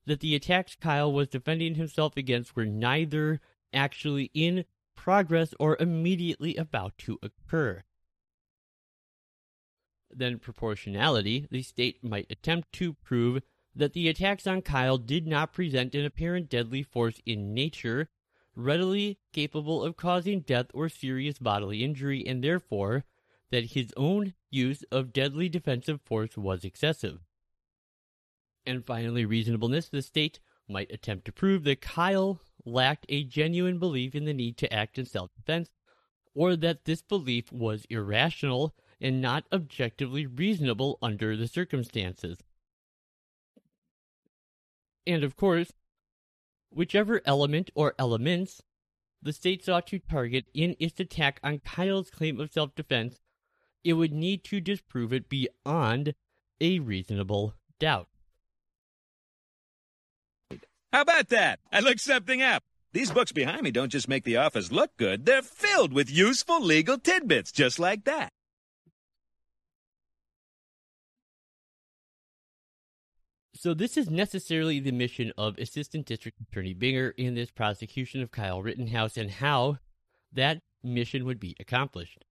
that 0.07 0.21
the 0.21 0.35
attacks 0.35 0.77
Kyle 0.77 1.13
was 1.13 1.29
defending 1.29 1.75
himself 1.75 2.17
against 2.17 2.55
were 2.55 2.67
neither 2.67 3.41
actually 3.73 4.31
in 4.35 4.65
progress 4.95 5.55
or 5.59 5.77
immediately 5.81 6.57
about 6.57 6.97
to 6.99 7.19
occur. 7.23 7.83
Then, 10.11 10.39
proportionality, 10.39 11.47
the 11.51 11.63
state 11.63 12.05
might 12.05 12.27
attempt 12.31 12.73
to 12.75 12.93
prove 12.93 13.43
that 13.75 13.95
the 13.95 14.09
attacks 14.09 14.47
on 14.47 14.61
Kyle 14.63 14.99
did 14.99 15.27
not 15.27 15.55
present 15.55 15.95
an 15.95 16.05
apparent 16.05 16.51
deadly 16.51 16.83
force 16.83 17.21
in 17.25 17.55
nature, 17.55 18.11
readily 18.55 19.19
capable 19.33 19.83
of 19.83 19.97
causing 19.97 20.41
death 20.41 20.67
or 20.75 20.89
serious 20.89 21.39
bodily 21.39 21.83
injury, 21.83 22.27
and 22.27 22.45
therefore 22.45 23.05
that 23.51 23.73
his 23.73 23.93
own 23.97 24.35
use 24.51 24.85
of 24.91 25.13
deadly 25.13 25.49
defensive 25.49 26.01
force 26.03 26.37
was 26.37 26.65
excessive. 26.65 27.21
And 28.67 28.85
finally, 28.85 29.25
reasonableness, 29.25 29.89
the 29.89 30.03
state 30.03 30.39
might 30.69 30.91
attempt 30.91 31.25
to 31.25 31.33
prove 31.33 31.65
that 31.65 31.81
Kyle 31.81 32.41
lacked 32.65 33.07
a 33.09 33.25
genuine 33.25 33.79
belief 33.79 34.15
in 34.15 34.25
the 34.25 34.35
need 34.35 34.57
to 34.59 34.73
act 34.73 34.99
in 34.99 35.07
self 35.07 35.35
defense, 35.35 35.71
or 36.35 36.57
that 36.57 36.85
this 36.85 37.03
belief 37.03 37.53
was 37.53 37.87
irrational 37.91 38.75
and 39.01 39.21
not 39.21 39.45
objectively 39.53 40.27
reasonable 40.27 40.99
under 41.03 41.37
the 41.37 41.49
circumstances. 41.49 42.39
And 45.07 45.25
of 45.25 45.37
course, 45.37 45.73
whichever 46.71 47.21
element 47.25 47.71
or 47.75 47.95
elements 47.99 48.63
the 49.21 49.33
state 49.33 49.65
sought 49.65 49.87
to 49.89 49.99
target 49.99 50.47
in 50.53 50.75
its 50.79 50.99
attack 50.99 51.39
on 51.45 51.61
Kyle's 51.61 52.11
claim 52.11 52.41
of 52.41 52.53
self 52.53 52.75
defense, 52.75 53.21
it 53.85 53.95
would 53.95 54.13
need 54.13 54.45
to 54.45 54.61
disprove 54.61 55.13
it 55.13 55.29
beyond 55.29 56.15
a 56.61 56.79
reasonable 56.79 57.55
doubt. 57.79 58.09
How 60.93 61.01
about 61.01 61.29
that? 61.31 61.59
I 61.73 61.81
looked 61.81 62.01
something 62.01 62.43
up. 62.43 62.63
These 62.93 63.11
books 63.11 63.33
behind 63.33 63.63
me 63.63 63.71
don't 63.71 63.89
just 63.89 64.09
make 64.09 64.25
the 64.25 64.37
office 64.37 64.71
look 64.71 64.95
good, 64.99 65.25
they're 65.25 65.41
filled 65.41 65.95
with 65.95 66.11
useful 66.11 66.61
legal 66.61 66.99
tidbits 66.99 67.51
just 67.51 67.79
like 67.79 68.05
that. 68.05 68.31
So 73.55 73.75
this 73.75 73.97
is 73.97 74.11
necessarily 74.11 74.81
the 74.81 74.91
mission 74.91 75.33
of 75.39 75.57
Assistant 75.57 76.05
District 76.05 76.37
Attorney 76.41 76.75
Binger 76.75 77.13
in 77.17 77.37
this 77.37 77.51
prosecution 77.51 78.21
of 78.21 78.33
Kyle 78.33 78.61
Rittenhouse 78.61 79.17
and 79.17 79.31
how 79.31 79.79
that 80.33 80.61
mission 80.83 81.25
would 81.25 81.39
be 81.39 81.55
accomplished. 81.61 82.25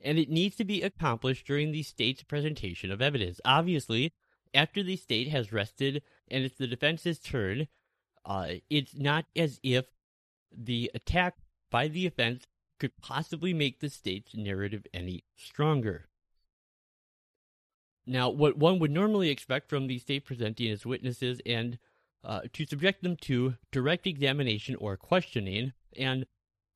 And 0.00 0.18
it 0.18 0.28
needs 0.28 0.56
to 0.56 0.64
be 0.64 0.82
accomplished 0.82 1.46
during 1.46 1.70
the 1.70 1.84
state's 1.84 2.24
presentation 2.24 2.90
of 2.90 3.00
evidence. 3.00 3.40
Obviously, 3.44 4.12
after 4.52 4.82
the 4.82 4.96
state 4.96 5.28
has 5.28 5.52
rested 5.52 6.02
and 6.28 6.44
it's 6.44 6.58
the 6.58 6.66
defense's 6.66 7.20
turn, 7.20 7.68
uh, 8.24 8.54
it's 8.70 8.94
not 8.94 9.26
as 9.36 9.60
if 9.62 9.86
the 10.56 10.90
attack 10.94 11.36
by 11.70 11.88
the 11.88 12.06
offense 12.06 12.46
could 12.78 12.96
possibly 12.96 13.52
make 13.54 13.80
the 13.80 13.88
state's 13.88 14.34
narrative 14.34 14.86
any 14.92 15.24
stronger. 15.36 16.08
Now, 18.06 18.28
what 18.28 18.56
one 18.56 18.78
would 18.78 18.90
normally 18.90 19.30
expect 19.30 19.68
from 19.68 19.86
the 19.86 19.98
state 19.98 20.24
presenting 20.24 20.70
its 20.70 20.84
witnesses 20.84 21.40
and 21.46 21.78
uh, 22.22 22.40
to 22.52 22.66
subject 22.66 23.02
them 23.02 23.16
to 23.16 23.54
direct 23.70 24.06
examination 24.06 24.76
or 24.76 24.96
questioning, 24.96 25.72
and 25.96 26.26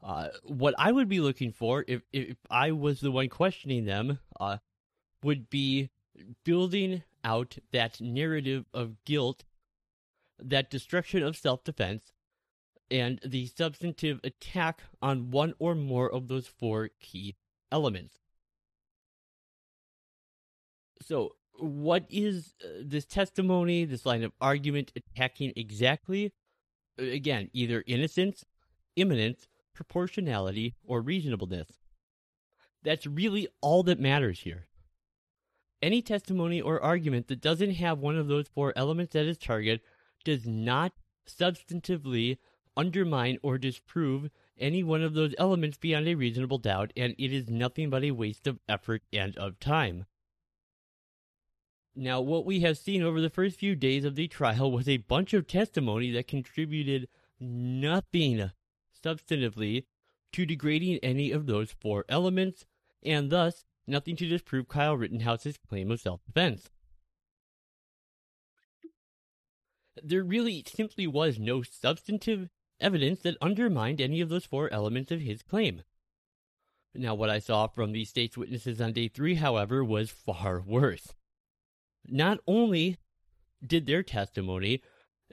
uh, 0.02 0.28
what 0.44 0.74
I 0.78 0.92
would 0.92 1.08
be 1.08 1.20
looking 1.20 1.52
for 1.52 1.84
if 1.88 2.02
if 2.12 2.36
I 2.50 2.72
was 2.72 3.00
the 3.00 3.10
one 3.10 3.28
questioning 3.28 3.84
them 3.84 4.18
uh, 4.38 4.58
would 5.22 5.50
be 5.50 5.90
building 6.44 7.02
out 7.24 7.58
that 7.72 8.00
narrative 8.00 8.66
of 8.72 9.02
guilt, 9.04 9.44
that 10.40 10.70
destruction 10.70 11.22
of 11.22 11.36
self 11.36 11.64
defense, 11.64 12.12
and 12.90 13.20
the 13.24 13.46
substantive 13.46 14.20
attack 14.24 14.82
on 15.02 15.30
one 15.30 15.54
or 15.58 15.74
more 15.74 16.10
of 16.10 16.28
those 16.28 16.46
four 16.46 16.90
key 17.00 17.36
elements. 17.70 18.18
So, 21.02 21.34
what 21.58 22.06
is 22.08 22.54
uh, 22.64 22.68
this 22.82 23.04
testimony, 23.04 23.84
this 23.84 24.06
line 24.06 24.22
of 24.22 24.32
argument 24.40 24.92
attacking 24.96 25.52
exactly? 25.56 26.32
Again, 26.98 27.50
either 27.52 27.84
innocence, 27.86 28.44
imminence, 28.96 29.46
proportionality, 29.74 30.74
or 30.84 31.00
reasonableness. 31.00 31.68
That's 32.82 33.06
really 33.06 33.48
all 33.60 33.82
that 33.84 34.00
matters 34.00 34.40
here. 34.40 34.66
Any 35.80 36.02
testimony 36.02 36.60
or 36.60 36.82
argument 36.82 37.28
that 37.28 37.40
doesn't 37.40 37.74
have 37.74 37.98
one 37.98 38.16
of 38.16 38.26
those 38.26 38.48
four 38.48 38.72
elements 38.74 39.14
at 39.14 39.26
its 39.26 39.44
target 39.44 39.80
does 40.28 40.46
not 40.46 40.92
substantively 41.26 42.36
undermine 42.76 43.38
or 43.42 43.56
disprove 43.56 44.28
any 44.58 44.82
one 44.82 45.02
of 45.02 45.14
those 45.14 45.34
elements 45.38 45.78
beyond 45.78 46.06
a 46.06 46.14
reasonable 46.14 46.58
doubt, 46.58 46.92
and 46.94 47.14
it 47.16 47.32
is 47.32 47.48
nothing 47.48 47.88
but 47.88 48.04
a 48.04 48.10
waste 48.10 48.46
of 48.46 48.58
effort 48.68 49.02
and 49.10 49.34
of 49.38 49.58
time. 49.58 50.04
Now, 51.96 52.20
what 52.20 52.44
we 52.44 52.60
have 52.60 52.76
seen 52.76 53.02
over 53.02 53.22
the 53.22 53.30
first 53.30 53.58
few 53.58 53.74
days 53.74 54.04
of 54.04 54.16
the 54.16 54.28
trial 54.28 54.70
was 54.70 54.86
a 54.86 54.98
bunch 54.98 55.32
of 55.32 55.46
testimony 55.46 56.10
that 56.10 56.28
contributed 56.28 57.08
nothing 57.40 58.50
substantively 59.02 59.86
to 60.32 60.44
degrading 60.44 60.98
any 61.02 61.30
of 61.30 61.46
those 61.46 61.72
four 61.72 62.04
elements, 62.06 62.66
and 63.02 63.30
thus 63.30 63.64
nothing 63.86 64.14
to 64.16 64.28
disprove 64.28 64.68
Kyle 64.68 64.94
Rittenhouse's 64.94 65.56
claim 65.56 65.90
of 65.90 66.02
self 66.02 66.20
defense. 66.26 66.68
There 70.02 70.22
really 70.22 70.64
simply 70.66 71.06
was 71.06 71.38
no 71.38 71.62
substantive 71.62 72.48
evidence 72.80 73.20
that 73.20 73.36
undermined 73.40 74.00
any 74.00 74.20
of 74.20 74.28
those 74.28 74.44
four 74.44 74.72
elements 74.72 75.10
of 75.10 75.20
his 75.20 75.42
claim. 75.42 75.82
Now, 76.94 77.14
what 77.14 77.30
I 77.30 77.38
saw 77.38 77.66
from 77.66 77.92
the 77.92 78.04
state's 78.04 78.36
witnesses 78.36 78.80
on 78.80 78.92
day 78.92 79.08
three, 79.08 79.34
however, 79.34 79.84
was 79.84 80.10
far 80.10 80.60
worse. 80.60 81.14
Not 82.06 82.38
only 82.46 82.98
did 83.64 83.86
their 83.86 84.02
testimony, 84.02 84.82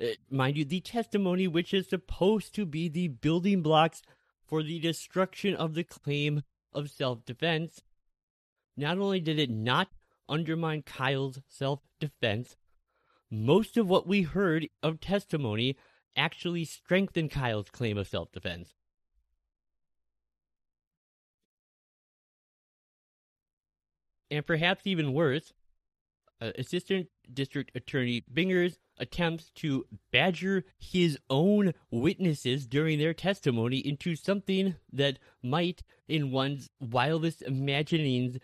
uh, 0.02 0.08
mind 0.30 0.58
you, 0.58 0.66
the 0.66 0.82
testimony 0.82 1.48
which 1.48 1.74
is 1.74 1.88
supposed 1.88 2.54
to 2.56 2.66
be 2.66 2.90
the 2.90 3.08
building 3.08 3.62
blocks 3.62 4.02
for 4.46 4.62
the 4.62 4.80
destruction 4.80 5.56
of 5.56 5.74
the 5.74 5.84
claim 5.84 6.44
of 6.74 6.90
self 6.90 7.26
defense, 7.26 7.82
not 8.76 8.98
only 8.98 9.20
did 9.20 9.40
it 9.40 9.50
not 9.50 9.90
undermine 10.28 10.82
Kyle's 10.82 11.40
self 11.48 11.80
defense, 12.00 12.58
most 13.30 13.78
of 13.78 13.90
what 13.90 14.08
we 14.08 14.22
heard 14.24 14.68
of 14.84 15.00
testimony 15.00 15.78
actually 16.16 16.66
strengthened 16.66 17.32
Kyle's 17.32 17.70
claim 17.70 17.98
of 17.98 18.08
self 18.08 18.32
defense. 18.32 18.74
And 24.32 24.46
perhaps 24.46 24.88
even 24.88 25.14
worse, 25.14 25.54
uh, 26.42 26.52
Assistant 26.58 27.08
District 27.32 27.72
Attorney 27.76 28.24
Binger's 28.32 28.80
attempts 28.98 29.52
to 29.56 29.86
badger 30.12 30.66
his 30.78 31.18
own 31.30 31.74
witnesses 31.92 32.66
during 32.66 33.00
their 33.00 33.14
testimony 33.14 33.78
into 33.78 34.16
something 34.16 34.76
that 34.92 35.20
might, 35.44 35.84
in 36.08 36.32
one's 36.32 36.70
wildest 36.80 37.42
imaginings, 37.42 38.38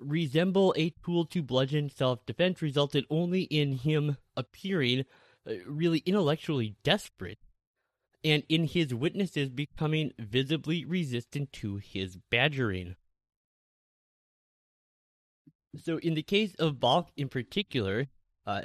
resemble 0.00 0.74
a 0.76 0.90
tool 1.04 1.24
to 1.26 1.42
bludgeon 1.42 1.90
self 1.90 2.24
defense 2.26 2.62
resulted 2.62 3.04
only 3.10 3.42
in 3.42 3.72
him 3.72 4.16
appearing 4.36 5.04
uh, 5.46 5.52
really 5.66 6.02
intellectually 6.06 6.76
desperate 6.82 7.38
and 8.22 8.42
in 8.48 8.66
his 8.66 8.94
witnesses 8.94 9.48
becoming 9.48 10.12
visibly 10.18 10.84
resistant 10.84 11.52
to 11.52 11.76
his 11.76 12.18
badgering. 12.30 12.96
So, 15.82 15.98
in 15.98 16.14
the 16.14 16.22
case 16.22 16.54
of 16.56 16.80
Balch 16.80 17.08
in 17.16 17.28
particular, 17.28 18.08
uh, 18.46 18.62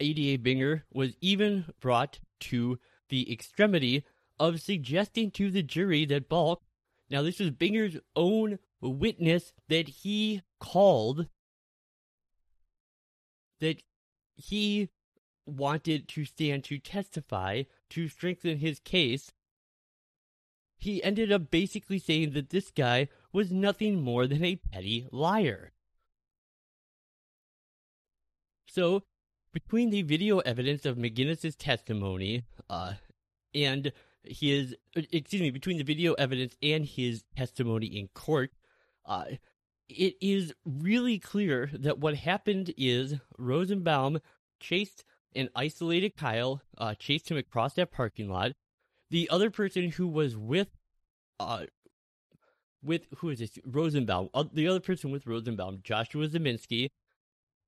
ADA 0.00 0.42
Binger 0.42 0.82
was 0.92 1.14
even 1.20 1.66
brought 1.80 2.20
to 2.40 2.78
the 3.08 3.30
extremity 3.32 4.04
of 4.38 4.60
suggesting 4.60 5.30
to 5.32 5.50
the 5.50 5.62
jury 5.62 6.04
that 6.06 6.28
Balch, 6.28 6.60
now 7.10 7.22
this 7.22 7.38
was 7.38 7.50
Binger's 7.50 7.98
own 8.16 8.58
witness 8.90 9.52
that 9.68 9.88
he 9.88 10.42
called, 10.60 11.28
that 13.60 13.82
he 14.34 14.88
wanted 15.46 16.08
to 16.08 16.24
stand 16.24 16.64
to 16.64 16.78
testify 16.78 17.62
to 17.90 18.08
strengthen 18.08 18.58
his 18.58 18.80
case, 18.80 19.32
he 20.76 21.02
ended 21.02 21.30
up 21.30 21.50
basically 21.50 21.98
saying 21.98 22.32
that 22.32 22.50
this 22.50 22.70
guy 22.70 23.08
was 23.32 23.52
nothing 23.52 24.02
more 24.02 24.26
than 24.26 24.44
a 24.44 24.56
petty 24.56 25.06
liar. 25.12 25.72
So, 28.66 29.04
between 29.52 29.90
the 29.90 30.02
video 30.02 30.38
evidence 30.40 30.86
of 30.86 30.96
McGinnis's 30.96 31.54
testimony 31.54 32.44
uh, 32.70 32.94
and 33.54 33.92
his, 34.24 34.74
excuse 34.94 35.42
me, 35.42 35.50
between 35.50 35.76
the 35.76 35.84
video 35.84 36.14
evidence 36.14 36.56
and 36.62 36.84
his 36.84 37.22
testimony 37.36 37.86
in 37.86 38.08
court, 38.08 38.50
uh, 39.06 39.24
it 39.88 40.14
is 40.20 40.54
really 40.64 41.18
clear 41.18 41.70
that 41.72 41.98
what 41.98 42.16
happened 42.16 42.72
is 42.76 43.16
Rosenbaum 43.38 44.20
chased 44.60 45.04
and 45.34 45.48
isolated 45.54 46.16
Kyle, 46.16 46.62
uh, 46.78 46.94
chased 46.94 47.30
him 47.30 47.36
across 47.36 47.74
that 47.74 47.90
parking 47.90 48.28
lot. 48.28 48.52
The 49.10 49.28
other 49.30 49.50
person 49.50 49.90
who 49.90 50.08
was 50.08 50.36
with, 50.36 50.68
uh, 51.40 51.64
with 52.82 53.06
who 53.18 53.30
is 53.30 53.38
this 53.38 53.58
Rosenbaum? 53.64 54.28
Uh, 54.34 54.44
the 54.52 54.68
other 54.68 54.80
person 54.80 55.10
with 55.10 55.26
Rosenbaum, 55.26 55.80
Joshua 55.82 56.28
Ziminski, 56.28 56.90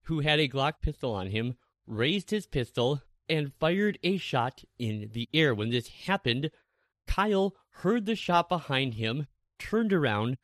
who 0.04 0.20
had 0.20 0.40
a 0.40 0.48
Glock 0.48 0.74
pistol 0.82 1.12
on 1.12 1.28
him, 1.28 1.54
raised 1.86 2.30
his 2.30 2.46
pistol 2.46 3.02
and 3.28 3.52
fired 3.58 3.98
a 4.02 4.16
shot 4.16 4.64
in 4.78 5.10
the 5.12 5.28
air. 5.32 5.54
When 5.54 5.70
this 5.70 5.88
happened, 5.88 6.50
Kyle 7.06 7.54
heard 7.70 8.06
the 8.06 8.16
shot 8.16 8.48
behind 8.48 8.94
him, 8.94 9.26
turned 9.58 9.92
around, 9.92 10.36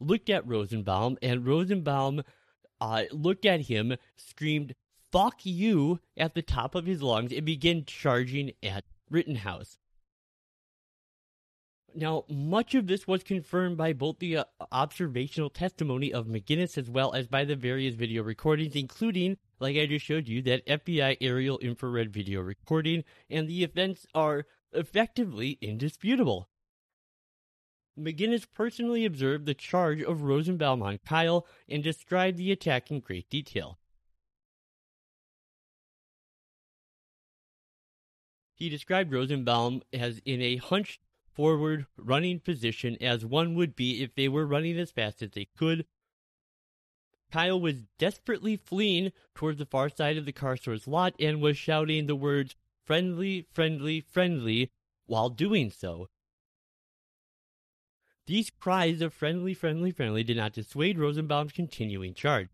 looked 0.00 0.30
at 0.30 0.46
Rosenbaum, 0.46 1.18
and 1.22 1.46
Rosenbaum 1.46 2.22
uh, 2.80 3.04
looked 3.10 3.46
at 3.46 3.62
him, 3.62 3.96
screamed, 4.16 4.74
fuck 5.10 5.44
you 5.44 6.00
at 6.16 6.34
the 6.34 6.42
top 6.42 6.74
of 6.74 6.86
his 6.86 7.02
lungs 7.02 7.32
and 7.32 7.44
began 7.44 7.84
charging 7.84 8.52
at 8.62 8.84
Rittenhouse. 9.10 9.78
Now, 11.94 12.24
much 12.28 12.74
of 12.74 12.86
this 12.86 13.08
was 13.08 13.24
confirmed 13.24 13.76
by 13.78 13.92
both 13.94 14.18
the 14.18 14.36
uh, 14.38 14.44
observational 14.70 15.48
testimony 15.48 16.12
of 16.12 16.26
McGinnis 16.26 16.76
as 16.76 16.90
well 16.90 17.14
as 17.14 17.26
by 17.26 17.44
the 17.44 17.56
various 17.56 17.94
video 17.94 18.22
recordings, 18.22 18.76
including, 18.76 19.38
like 19.58 19.76
I 19.76 19.86
just 19.86 20.04
showed 20.04 20.28
you, 20.28 20.42
that 20.42 20.66
FBI 20.66 21.16
aerial 21.20 21.58
infrared 21.58 22.12
video 22.12 22.42
recording, 22.42 23.04
and 23.30 23.48
the 23.48 23.64
events 23.64 24.06
are 24.14 24.44
effectively 24.72 25.58
indisputable. 25.62 26.50
McGinnis 27.98 28.46
personally 28.54 29.04
observed 29.04 29.46
the 29.46 29.54
charge 29.54 30.02
of 30.02 30.22
Rosenbaum 30.22 30.82
on 30.82 30.98
Kyle 30.98 31.46
and 31.68 31.82
described 31.82 32.38
the 32.38 32.52
attack 32.52 32.90
in 32.90 33.00
great 33.00 33.28
detail. 33.28 33.78
He 38.54 38.68
described 38.68 39.12
Rosenbaum 39.12 39.82
as 39.92 40.20
in 40.24 40.42
a 40.42 40.56
hunched 40.56 41.00
forward 41.32 41.86
running 41.96 42.40
position 42.40 42.96
as 43.00 43.24
one 43.24 43.54
would 43.54 43.76
be 43.76 44.02
if 44.02 44.14
they 44.14 44.28
were 44.28 44.46
running 44.46 44.78
as 44.78 44.90
fast 44.90 45.22
as 45.22 45.30
they 45.30 45.44
could. 45.56 45.86
Kyle 47.30 47.60
was 47.60 47.84
desperately 47.98 48.56
fleeing 48.56 49.12
towards 49.34 49.58
the 49.58 49.66
far 49.66 49.88
side 49.88 50.16
of 50.16 50.24
the 50.24 50.32
car 50.32 50.56
store's 50.56 50.88
lot 50.88 51.14
and 51.20 51.40
was 51.40 51.56
shouting 51.56 52.06
the 52.06 52.16
words 52.16 52.56
friendly, 52.84 53.46
friendly, 53.52 54.00
friendly 54.00 54.70
while 55.06 55.28
doing 55.28 55.70
so. 55.70 56.08
These 58.28 58.50
cries 58.50 59.00
of 59.00 59.14
friendly, 59.14 59.54
friendly, 59.54 59.90
friendly 59.90 60.22
did 60.22 60.36
not 60.36 60.52
dissuade 60.52 60.98
Rosenbaum's 60.98 61.52
continuing 61.52 62.12
charge. 62.12 62.50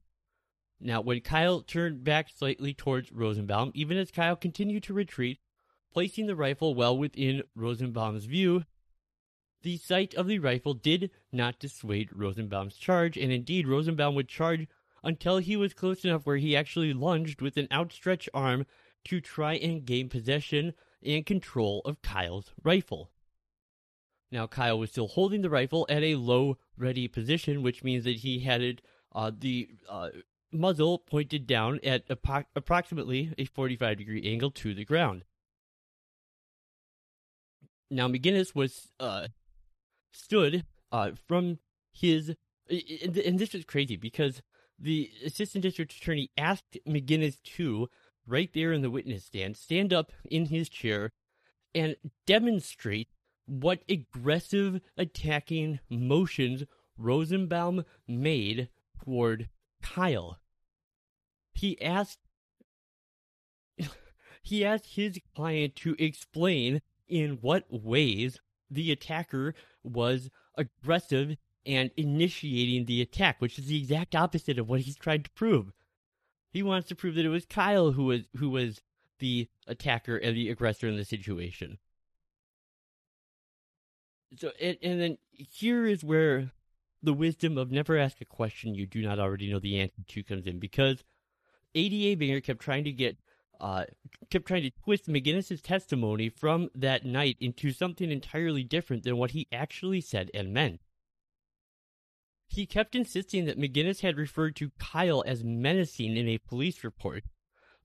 Now, 0.78 1.00
when 1.00 1.20
Kyle 1.20 1.62
turned 1.62 2.04
back 2.04 2.28
slightly 2.28 2.72
towards 2.72 3.10
Rosenbaum, 3.10 3.72
even 3.74 3.98
as 3.98 4.12
Kyle 4.12 4.36
continued 4.36 4.84
to 4.84 4.94
retreat, 4.94 5.40
placing 5.92 6.28
the 6.28 6.36
rifle 6.36 6.76
well 6.76 6.96
within 6.96 7.42
Rosenbaum's 7.56 8.26
view, 8.26 8.62
the 9.62 9.76
sight 9.78 10.14
of 10.14 10.28
the 10.28 10.38
rifle 10.38 10.74
did 10.74 11.10
not 11.32 11.58
dissuade 11.58 12.10
Rosenbaum's 12.12 12.76
charge, 12.76 13.16
and 13.16 13.32
indeed, 13.32 13.66
Rosenbaum 13.66 14.14
would 14.14 14.28
charge 14.28 14.68
until 15.02 15.38
he 15.38 15.56
was 15.56 15.74
close 15.74 16.04
enough 16.04 16.24
where 16.24 16.36
he 16.36 16.54
actually 16.54 16.92
lunged 16.92 17.42
with 17.42 17.56
an 17.56 17.66
outstretched 17.72 18.28
arm 18.32 18.64
to 19.06 19.20
try 19.20 19.54
and 19.54 19.84
gain 19.84 20.08
possession 20.08 20.74
and 21.02 21.26
control 21.26 21.82
of 21.84 22.00
Kyle's 22.00 22.52
rifle. 22.62 23.10
Now, 24.34 24.48
Kyle 24.48 24.80
was 24.80 24.90
still 24.90 25.06
holding 25.06 25.42
the 25.42 25.48
rifle 25.48 25.86
at 25.88 26.02
a 26.02 26.16
low, 26.16 26.58
ready 26.76 27.06
position, 27.06 27.62
which 27.62 27.84
means 27.84 28.02
that 28.02 28.16
he 28.16 28.40
had 28.40 28.62
it, 28.62 28.82
uh, 29.14 29.30
the 29.32 29.68
uh, 29.88 30.08
muzzle 30.50 30.98
pointed 30.98 31.46
down 31.46 31.78
at 31.84 32.02
ap- 32.10 32.48
approximately 32.56 33.32
a 33.38 33.44
45 33.44 33.96
degree 33.96 34.28
angle 34.28 34.50
to 34.50 34.74
the 34.74 34.84
ground. 34.84 35.22
Now, 37.92 38.08
McGinniss 38.08 38.56
was 38.56 38.88
uh, 38.98 39.28
stood 40.10 40.66
uh, 40.90 41.12
from 41.28 41.60
his, 41.92 42.34
and 42.68 43.38
this 43.38 43.52
was 43.52 43.64
crazy 43.64 43.94
because 43.94 44.42
the 44.76 45.12
assistant 45.24 45.62
district 45.62 45.92
attorney 45.92 46.32
asked 46.36 46.76
McGinniss 46.88 47.40
to, 47.54 47.88
right 48.26 48.50
there 48.52 48.72
in 48.72 48.82
the 48.82 48.90
witness 48.90 49.26
stand, 49.26 49.56
stand 49.56 49.92
up 49.92 50.10
in 50.28 50.46
his 50.46 50.68
chair 50.68 51.12
and 51.72 51.94
demonstrate 52.26 53.13
what 53.46 53.82
aggressive 53.88 54.80
attacking 54.96 55.80
motions 55.88 56.64
Rosenbaum 56.96 57.84
made 58.06 58.68
toward 59.02 59.48
Kyle. 59.82 60.38
He 61.52 61.80
asked 61.80 62.20
he 64.42 64.64
asked 64.64 64.94
his 64.94 65.18
client 65.34 65.76
to 65.76 65.96
explain 65.98 66.80
in 67.08 67.38
what 67.40 67.64
ways 67.70 68.38
the 68.70 68.90
attacker 68.90 69.54
was 69.82 70.30
aggressive 70.56 71.36
and 71.66 71.90
initiating 71.96 72.84
the 72.84 73.00
attack, 73.00 73.40
which 73.40 73.58
is 73.58 73.66
the 73.66 73.78
exact 73.78 74.14
opposite 74.14 74.58
of 74.58 74.68
what 74.68 74.80
he's 74.80 74.96
trying 74.96 75.22
to 75.22 75.30
prove. 75.30 75.72
He 76.50 76.62
wants 76.62 76.88
to 76.88 76.94
prove 76.94 77.14
that 77.16 77.24
it 77.24 77.30
was 77.30 77.46
Kyle 77.46 77.92
who 77.92 78.04
was 78.04 78.22
who 78.36 78.50
was 78.50 78.80
the 79.18 79.48
attacker 79.66 80.16
and 80.16 80.36
the 80.36 80.50
aggressor 80.50 80.88
in 80.88 80.96
the 80.96 81.04
situation. 81.04 81.78
So 84.36 84.50
and, 84.60 84.76
and 84.82 85.00
then 85.00 85.18
here 85.36 85.86
is 85.86 86.02
where 86.02 86.52
the 87.02 87.12
wisdom 87.12 87.58
of 87.58 87.70
never 87.70 87.98
ask 87.98 88.20
a 88.20 88.24
question 88.24 88.74
you 88.74 88.86
do 88.86 89.02
not 89.02 89.18
already 89.18 89.52
know 89.52 89.58
the 89.58 89.80
answer 89.80 90.02
to 90.06 90.22
comes 90.22 90.46
in 90.46 90.58
because 90.58 91.04
ADA 91.74 92.20
Binger 92.20 92.42
kept 92.42 92.60
trying 92.60 92.84
to 92.84 92.92
get 92.92 93.18
uh, 93.60 93.84
kept 94.30 94.46
trying 94.46 94.62
to 94.62 94.70
twist 94.70 95.06
McGinniss's 95.06 95.62
testimony 95.62 96.28
from 96.28 96.70
that 96.74 97.04
night 97.04 97.36
into 97.40 97.70
something 97.72 98.10
entirely 98.10 98.64
different 98.64 99.04
than 99.04 99.16
what 99.16 99.30
he 99.30 99.46
actually 99.52 100.00
said 100.00 100.30
and 100.34 100.52
meant. 100.52 100.80
He 102.48 102.66
kept 102.66 102.94
insisting 102.94 103.44
that 103.46 103.58
McGinnis 103.58 104.00
had 104.00 104.18
referred 104.18 104.56
to 104.56 104.72
Kyle 104.78 105.22
as 105.26 105.44
menacing 105.44 106.16
in 106.16 106.28
a 106.28 106.38
police 106.38 106.84
report, 106.84 107.24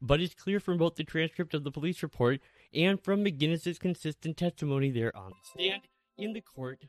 but 0.01 0.21
it's 0.21 0.33
clear 0.33 0.59
from 0.59 0.77
both 0.77 0.95
the 0.95 1.03
transcript 1.03 1.53
of 1.53 1.63
the 1.63 1.71
police 1.71 2.03
report 2.03 2.39
and 2.73 3.01
from 3.01 3.23
McGinniss's 3.23 3.79
consistent 3.79 4.37
testimony 4.37 4.91
there 4.91 5.15
on 5.15 5.29
the 5.29 5.35
stand 5.43 5.81
in 6.19 6.33
the 6.33 6.41
court 6.41 6.85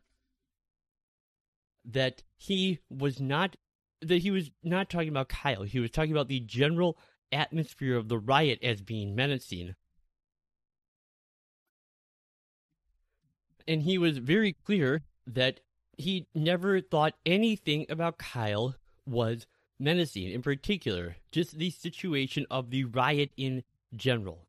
that 1.84 2.22
he 2.36 2.80
was 2.90 3.20
not 3.20 3.56
that 4.02 4.22
he 4.22 4.30
was 4.30 4.50
not 4.62 4.88
talking 4.88 5.08
about 5.08 5.28
Kyle. 5.28 5.62
He 5.62 5.78
was 5.78 5.90
talking 5.90 6.12
about 6.12 6.28
the 6.28 6.40
general 6.40 6.96
atmosphere 7.32 7.96
of 7.96 8.08
the 8.08 8.18
riot 8.18 8.58
as 8.62 8.80
being 8.80 9.14
menacing. 9.14 9.74
And 13.68 13.82
he 13.82 13.98
was 13.98 14.18
very 14.18 14.52
clear 14.52 15.02
that 15.26 15.60
he 15.96 16.26
never 16.34 16.80
thought 16.80 17.14
anything 17.26 17.86
about 17.90 18.18
Kyle 18.18 18.74
was 19.06 19.46
menacing, 19.78 20.30
in 20.30 20.42
particular, 20.42 21.16
just 21.30 21.58
the 21.58 21.70
situation 21.70 22.46
of 22.50 22.70
the 22.70 22.84
riot 22.84 23.30
in 23.36 23.62
general. 23.94 24.46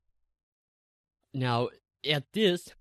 Now, 1.34 1.70
at 2.10 2.32
this, 2.34 2.74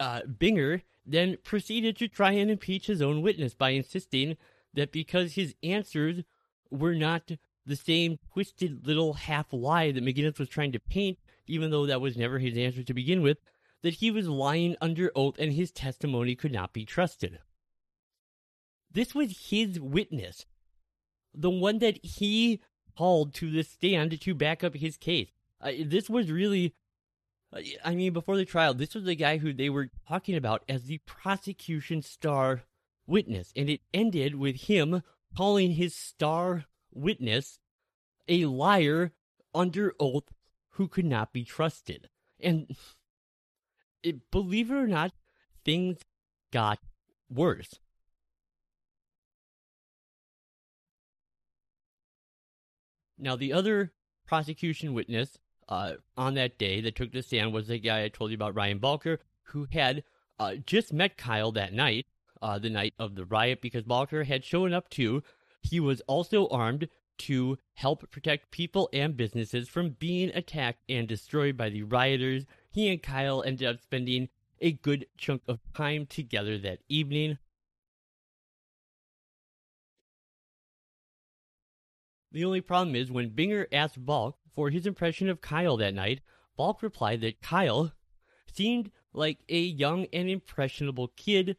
uh, 0.00 0.22
Binger 0.22 0.82
then 1.06 1.36
proceeded 1.44 1.96
to 1.98 2.08
try 2.08 2.32
and 2.32 2.50
impeach 2.50 2.86
his 2.86 3.02
own 3.02 3.22
witness 3.22 3.54
by 3.54 3.70
insisting 3.70 4.36
that 4.72 4.92
because 4.92 5.34
his 5.34 5.54
answers 5.62 6.22
were 6.70 6.94
not 6.94 7.30
the 7.66 7.76
same 7.76 8.18
twisted 8.32 8.86
little 8.86 9.14
half 9.14 9.52
lie 9.52 9.90
that 9.92 10.04
McGinniss 10.04 10.38
was 10.38 10.48
trying 10.48 10.72
to 10.72 10.80
paint, 10.80 11.18
even 11.46 11.70
though 11.70 11.86
that 11.86 12.00
was 12.00 12.16
never 12.16 12.38
his 12.38 12.56
answer 12.56 12.82
to 12.82 12.94
begin 12.94 13.22
with, 13.22 13.38
that 13.82 13.94
he 13.94 14.10
was 14.10 14.28
lying 14.28 14.76
under 14.80 15.10
oath 15.14 15.36
and 15.38 15.52
his 15.52 15.70
testimony 15.70 16.34
could 16.34 16.52
not 16.52 16.72
be 16.72 16.84
trusted. 16.84 17.38
This 18.90 19.14
was 19.14 19.48
his 19.50 19.80
witness, 19.80 20.46
the 21.34 21.50
one 21.50 21.78
that 21.78 21.98
he 22.04 22.60
called 22.96 23.34
to 23.34 23.50
the 23.50 23.62
stand 23.62 24.20
to 24.20 24.34
back 24.34 24.62
up 24.62 24.74
his 24.74 24.96
case. 24.96 25.28
Uh, 25.60 25.72
this 25.84 26.08
was 26.08 26.30
really 26.30 26.74
I 27.84 27.94
mean, 27.94 28.12
before 28.12 28.36
the 28.36 28.44
trial, 28.44 28.74
this 28.74 28.94
was 28.94 29.04
the 29.04 29.14
guy 29.14 29.38
who 29.38 29.52
they 29.52 29.70
were 29.70 29.90
talking 30.08 30.34
about 30.34 30.64
as 30.68 30.84
the 30.84 30.98
prosecution 31.06 32.02
star 32.02 32.62
witness. 33.06 33.52
And 33.54 33.70
it 33.70 33.80
ended 33.92 34.34
with 34.34 34.62
him 34.62 35.02
calling 35.36 35.72
his 35.72 35.94
star 35.94 36.64
witness 36.92 37.58
a 38.28 38.46
liar 38.46 39.12
under 39.54 39.94
oath 40.00 40.32
who 40.70 40.88
could 40.88 41.04
not 41.04 41.32
be 41.32 41.44
trusted. 41.44 42.08
And 42.40 42.76
it, 44.02 44.30
believe 44.30 44.70
it 44.70 44.74
or 44.74 44.88
not, 44.88 45.12
things 45.64 45.98
got 46.52 46.80
worse. 47.30 47.78
Now, 53.16 53.36
the 53.36 53.52
other 53.52 53.92
prosecution 54.26 54.92
witness 54.92 55.38
uh, 55.68 55.94
on 56.16 56.34
that 56.34 56.58
day 56.58 56.80
that 56.80 56.96
took 56.96 57.12
the 57.12 57.22
stand 57.22 57.52
was 57.52 57.68
the 57.68 57.78
guy 57.78 58.04
I 58.04 58.08
told 58.08 58.30
you 58.30 58.36
about, 58.36 58.54
Ryan 58.54 58.78
Balch, 58.78 59.18
who 59.44 59.66
had 59.72 60.02
uh, 60.38 60.56
just 60.66 60.92
met 60.92 61.16
Kyle 61.16 61.52
that 61.52 61.72
night, 61.72 62.06
uh, 62.42 62.58
the 62.58 62.70
night 62.70 62.94
of 62.98 63.14
the 63.14 63.24
riot, 63.24 63.60
because 63.60 63.84
Balch 63.84 64.10
had 64.10 64.44
shown 64.44 64.72
up 64.72 64.90
too. 64.90 65.22
He 65.62 65.80
was 65.80 66.00
also 66.02 66.48
armed 66.48 66.88
to 67.16 67.58
help 67.74 68.10
protect 68.10 68.50
people 68.50 68.88
and 68.92 69.16
businesses 69.16 69.68
from 69.68 69.90
being 69.90 70.30
attacked 70.34 70.82
and 70.88 71.06
destroyed 71.06 71.56
by 71.56 71.70
the 71.70 71.82
rioters. 71.82 72.44
He 72.70 72.88
and 72.88 73.02
Kyle 73.02 73.42
ended 73.42 73.68
up 73.68 73.80
spending 73.80 74.28
a 74.60 74.72
good 74.72 75.06
chunk 75.16 75.42
of 75.46 75.60
time 75.74 76.06
together 76.06 76.58
that 76.58 76.80
evening. 76.88 77.38
The 82.32 82.44
only 82.44 82.60
problem 82.60 82.96
is 82.96 83.12
when 83.12 83.30
Binger 83.30 83.66
asked 83.70 84.04
Balch 84.04 84.34
for 84.54 84.70
his 84.70 84.86
impression 84.86 85.28
of 85.28 85.40
Kyle 85.40 85.76
that 85.76 85.94
night, 85.94 86.20
Balch 86.56 86.82
replied 86.82 87.20
that 87.22 87.42
Kyle 87.42 87.92
seemed 88.52 88.90
like 89.12 89.38
a 89.48 89.58
young 89.58 90.06
and 90.12 90.28
impressionable 90.28 91.08
kid 91.16 91.56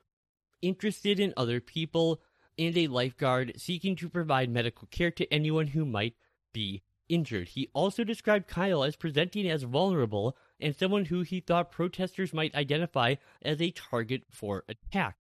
interested 0.62 1.20
in 1.20 1.34
other 1.36 1.60
people 1.60 2.22
and 2.58 2.78
a 2.78 2.88
lifeguard 2.88 3.54
seeking 3.58 3.96
to 3.98 4.10
provide 4.10 4.50
medical 4.50 4.88
care 4.88 5.12
to 5.12 5.32
anyone 5.34 5.68
who 5.68 5.86
might 5.86 6.16
be 6.54 6.82
injured. 7.10 7.50
He 7.50 7.70
also 7.74 8.04
described 8.04 8.48
Kyle 8.48 8.84
as 8.84 8.96
presenting 8.96 9.48
as 9.50 9.64
vulnerable 9.64 10.36
and 10.60 10.76
someone 10.76 11.06
who 11.06 11.22
he 11.22 11.40
thought 11.40 11.72
protesters 11.72 12.34
might 12.34 12.56
identify 12.56 13.16
as 13.42 13.62
a 13.62 13.72
target 13.72 14.24
for 14.30 14.64
attack. 14.68 15.18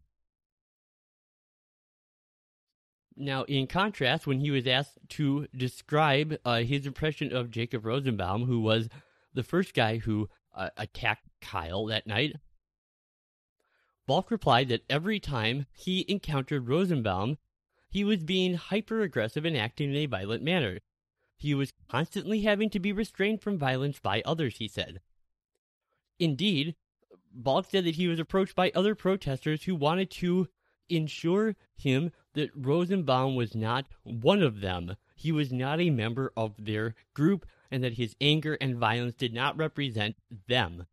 Now, 3.17 3.43
in 3.43 3.67
contrast, 3.67 4.27
when 4.27 4.41
he 4.41 4.51
was 4.51 4.67
asked 4.67 4.97
to 5.09 5.47
describe 5.55 6.37
uh, 6.43 6.59
his 6.59 6.85
impression 6.85 7.33
of 7.33 7.51
Jacob 7.51 7.85
Rosenbaum, 7.85 8.45
who 8.45 8.59
was 8.59 8.89
the 9.33 9.43
first 9.43 9.73
guy 9.73 9.97
who 9.97 10.29
uh, 10.53 10.69
attacked 10.75 11.29
Kyle 11.41 11.85
that 11.85 12.07
night, 12.07 12.35
Balch 14.05 14.29
replied 14.29 14.67
that 14.69 14.83
every 14.89 15.19
time 15.19 15.65
he 15.71 16.05
encountered 16.07 16.67
Rosenbaum, 16.67 17.37
he 17.89 18.03
was 18.03 18.23
being 18.23 18.55
hyper 18.55 19.01
aggressive 19.01 19.45
and 19.45 19.55
acting 19.55 19.91
in 19.91 19.95
a 19.95 20.05
violent 20.05 20.43
manner. 20.43 20.79
He 21.37 21.55
was 21.55 21.73
constantly 21.89 22.41
having 22.41 22.69
to 22.71 22.79
be 22.79 22.91
restrained 22.91 23.41
from 23.41 23.57
violence 23.57 23.99
by 23.99 24.21
others, 24.25 24.57
he 24.57 24.67
said. 24.67 24.99
Indeed, 26.19 26.75
Balch 27.31 27.67
said 27.69 27.85
that 27.85 27.95
he 27.95 28.07
was 28.07 28.19
approached 28.19 28.55
by 28.55 28.71
other 28.75 28.95
protesters 28.95 29.63
who 29.63 29.75
wanted 29.75 30.11
to 30.11 30.49
ensure 30.89 31.55
him 31.75 32.11
that 32.35 32.51
Rosenbaum 32.55 33.35
was 33.35 33.55
not 33.55 33.87
one 34.03 34.41
of 34.41 34.61
them. 34.61 34.95
He 35.15 35.31
was 35.31 35.51
not 35.51 35.81
a 35.81 35.89
member 35.89 36.31
of 36.37 36.53
their 36.57 36.95
group, 37.13 37.45
and 37.71 37.83
that 37.83 37.93
his 37.93 38.15
anger 38.21 38.57
and 38.61 38.77
violence 38.77 39.15
did 39.15 39.33
not 39.33 39.57
represent 39.57 40.15
them. 40.47 40.85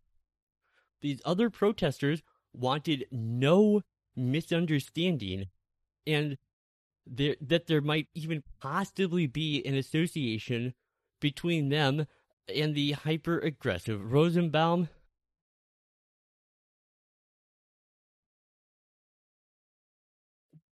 These 1.00 1.20
other 1.24 1.50
protesters 1.50 2.22
wanted 2.54 3.06
no 3.10 3.82
misunderstanding, 4.16 5.48
and 6.06 6.38
there, 7.06 7.36
that 7.40 7.66
there 7.66 7.80
might 7.80 8.08
even 8.14 8.42
possibly 8.60 9.26
be 9.26 9.64
an 9.66 9.74
association 9.74 10.74
between 11.20 11.68
them 11.68 12.06
and 12.48 12.74
the 12.74 12.92
hyper 12.92 13.38
aggressive 13.38 14.12
Rosenbaum. 14.12 14.88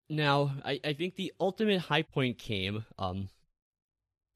Now, 0.10 0.55
I, 0.64 0.80
I 0.84 0.93
think 0.93 1.16
the 1.16 1.34
ultimate 1.39 1.82
high 1.82 2.03
point 2.03 2.38
came, 2.38 2.86
um, 2.97 3.30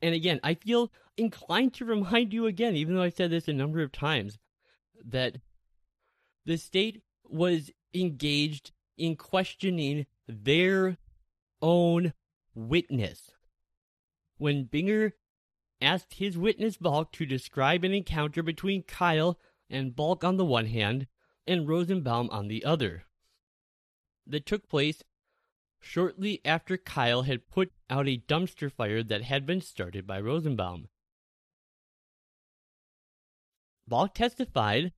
and 0.02 0.14
again, 0.14 0.40
I 0.44 0.56
feel 0.56 0.92
inclined 1.18 1.74
to 1.76 1.86
remind 1.86 2.34
you 2.34 2.46
again, 2.46 2.76
even 2.76 2.96
though 2.96 3.04
I've 3.04 3.16
said 3.16 3.32
this 3.32 3.48
a 3.48 3.54
number 3.54 3.82
of 3.82 3.92
times, 3.92 4.38
that 5.06 5.38
the 6.46 6.58
state 6.58 7.02
was 7.30 7.72
engaged 7.94 8.72
in 8.98 9.16
questioning 9.16 10.06
their 10.28 10.98
own 11.62 12.14
witness. 12.54 13.32
When 14.38 14.66
Binger 14.66 15.14
asked 15.82 16.16
his 16.16 16.38
witness 16.38 16.78
Balch 16.78 17.12
to 17.14 17.26
describe 17.26 17.84
an 17.84 17.94
encounter 17.94 18.44
between 18.44 18.84
Kyle 18.84 19.40
and 19.70 19.96
Balch 19.96 20.24
on 20.24 20.38
the 20.38 20.46
one 20.46 20.66
hand 20.66 21.08
and 21.48 21.68
Rosenbaum 21.68 22.30
on 22.30 22.48
the 22.48 22.66
other, 22.66 23.04
that 24.28 24.46
took 24.46 24.68
place 24.68 25.04
shortly 25.82 26.40
after 26.46 26.78
Kyle 26.78 27.24
had 27.24 27.50
put 27.50 27.72
out 27.90 28.08
a 28.08 28.24
dumpster 28.28 28.72
fire 28.72 29.04
that 29.04 29.24
had 29.24 29.46
been 29.46 29.62
started 29.62 30.08
by 30.08 30.22
Rosenbaum. 30.22 30.88
Balch 33.88 34.14
testified 34.14 34.94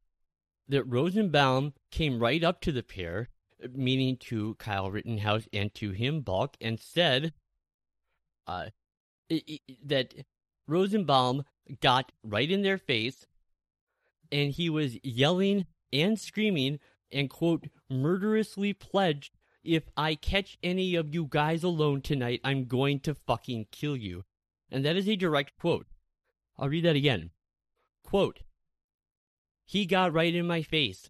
that 0.68 0.84
Rosenbaum 0.84 1.74
came 1.90 2.20
right 2.20 2.44
up 2.44 2.62
to 2.62 2.72
the 2.72 2.84
pair, 2.84 3.30
meaning 3.74 4.18
to 4.18 4.56
Kyle 4.56 4.92
Rittenhouse 4.92 5.48
and 5.52 5.74
to 5.76 5.92
him, 5.92 6.22
Balch, 6.22 6.56
and 6.62 6.80
said 6.80 7.34
uh, 8.46 8.68
that 9.84 10.14
Rosenbaum 10.68 11.44
got 11.82 12.12
right 12.24 12.52
in 12.52 12.62
their 12.62 12.78
face 12.78 13.26
and 14.32 14.52
he 14.52 14.70
was 14.70 14.98
yelling 15.04 15.66
and 15.94 16.20
screaming 16.20 16.80
and, 17.12 17.30
quote, 17.30 17.68
murderously 17.90 18.74
pledged 18.74 19.38
if 19.64 19.84
I 19.95 20.16
catch 20.16 20.57
any 20.61 20.95
of 20.95 21.14
you 21.14 21.28
guys 21.30 21.64
alone 21.64 22.01
tonight, 22.01 22.41
I'm 22.43 22.66
going 22.66 22.99
to 23.01 23.16
fucking 23.16 23.68
kill 23.72 23.95
you. 23.95 24.24
And 24.72 24.84
that 24.86 24.95
is 24.95 25.07
a 25.07 25.16
direct 25.16 25.57
quote. 25.57 25.88
I'll 26.57 26.70
read 26.70 26.86
that 26.86 26.95
again. 26.95 27.32
Quote 28.03 28.41
He 29.66 29.86
got 29.86 30.14
right 30.14 30.34
in 30.34 30.45
my 30.45 30.61
face, 30.61 31.09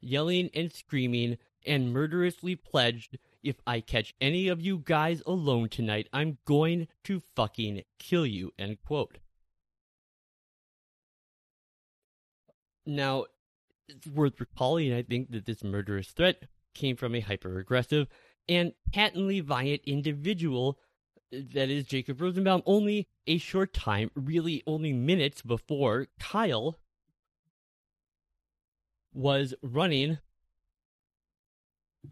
yelling 0.00 0.50
and 0.54 0.72
screaming, 0.72 1.38
and 1.66 1.92
murderously 1.92 2.56
pledged 2.56 3.18
if 3.42 3.56
I 3.66 3.80
catch 3.80 4.14
any 4.20 4.48
of 4.48 4.60
you 4.60 4.82
guys 4.84 5.22
alone 5.26 5.68
tonight, 5.68 6.08
I'm 6.12 6.38
going 6.44 6.88
to 7.04 7.22
fucking 7.34 7.82
kill 7.98 8.26
you. 8.26 8.52
End 8.58 8.78
quote. 8.86 9.18
Now, 12.86 13.26
it's 13.88 14.06
worth 14.06 14.40
recalling, 14.40 14.92
I 14.92 15.02
think, 15.02 15.30
that 15.32 15.46
this 15.46 15.62
murderous 15.62 16.08
threat 16.08 16.44
came 16.74 16.96
from 16.96 17.14
a 17.14 17.20
hyper 17.20 17.58
aggressive 17.58 18.08
and 18.48 18.72
patently 18.92 19.40
violent 19.40 19.82
individual 19.84 20.78
uh, 21.34 21.38
that 21.54 21.70
is 21.70 21.84
Jacob 21.84 22.20
Rosenbaum 22.20 22.62
only 22.66 23.08
a 23.26 23.38
short 23.38 23.72
time, 23.72 24.10
really 24.14 24.62
only 24.66 24.92
minutes 24.92 25.42
before 25.42 26.08
Kyle 26.18 26.78
was 29.14 29.54
running 29.62 30.18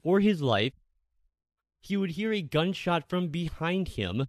for 0.02 0.20
his 0.20 0.40
life. 0.40 0.74
He 1.80 1.96
would 1.96 2.10
hear 2.10 2.32
a 2.32 2.42
gunshot 2.42 3.08
from 3.08 3.28
behind 3.28 3.88
him, 3.88 4.26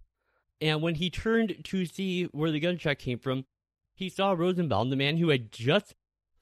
and 0.62 0.82
when 0.82 0.96
he 0.96 1.10
turned 1.10 1.64
to 1.66 1.86
see 1.86 2.26
where 2.26 2.52
the 2.52 2.62
gunshot 2.62 2.98
came 2.98 3.20
from, 3.20 3.46
he 3.94 4.10
saw 4.10 4.32
Rosenbaum, 4.32 4.90
the 4.90 4.96
man 4.96 5.18
who 5.18 5.30
had 5.30 5.52
just 5.52 5.96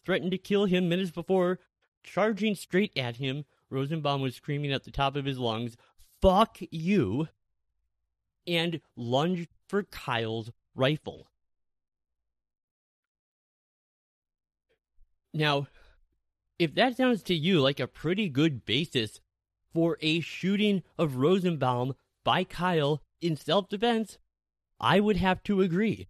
threatened 0.06 0.32
to 0.32 0.38
kill 0.38 0.66
him 0.66 0.88
minutes 0.88 1.12
before, 1.12 1.60
charging 2.04 2.56
straight 2.56 2.96
at 2.96 3.18
him 3.18 3.44
Rosenbaum 3.70 4.22
was 4.22 4.36
screaming 4.36 4.72
at 4.72 4.84
the 4.84 4.92
top 4.92 5.16
of 5.16 5.26
his 5.26 5.38
lungs, 5.38 5.78
fuck 6.22 6.58
you, 6.72 7.28
and 8.48 8.82
lunged 8.96 9.50
for 9.68 9.84
Kyle's 9.84 10.52
rifle. 10.76 11.28
Now, 15.34 15.68
if 16.58 16.74
that 16.76 16.98
sounds 16.98 17.24
to 17.24 17.36
you 17.36 17.62
like 17.62 17.80
a 17.80 17.88
pretty 17.88 18.30
good 18.30 18.66
basis 18.66 19.20
for 19.72 19.98
a 20.02 20.20
shooting 20.20 20.84
of 20.98 21.18
Rosenbaum 21.18 21.94
by 22.24 22.44
Kyle 22.44 23.04
in 23.22 23.36
self 23.36 23.70
defense, 23.70 24.18
I 24.80 25.00
would 25.00 25.18
have 25.18 25.44
to 25.44 25.62
agree. 25.62 26.08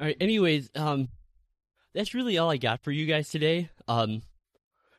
All 0.00 0.06
right, 0.06 0.16
anyways, 0.20 0.70
um, 0.74 1.08
that's 1.94 2.14
really 2.14 2.38
all 2.38 2.50
I 2.50 2.56
got 2.56 2.82
for 2.82 2.90
you 2.90 3.06
guys 3.06 3.28
today. 3.28 3.70
Um, 3.88 4.22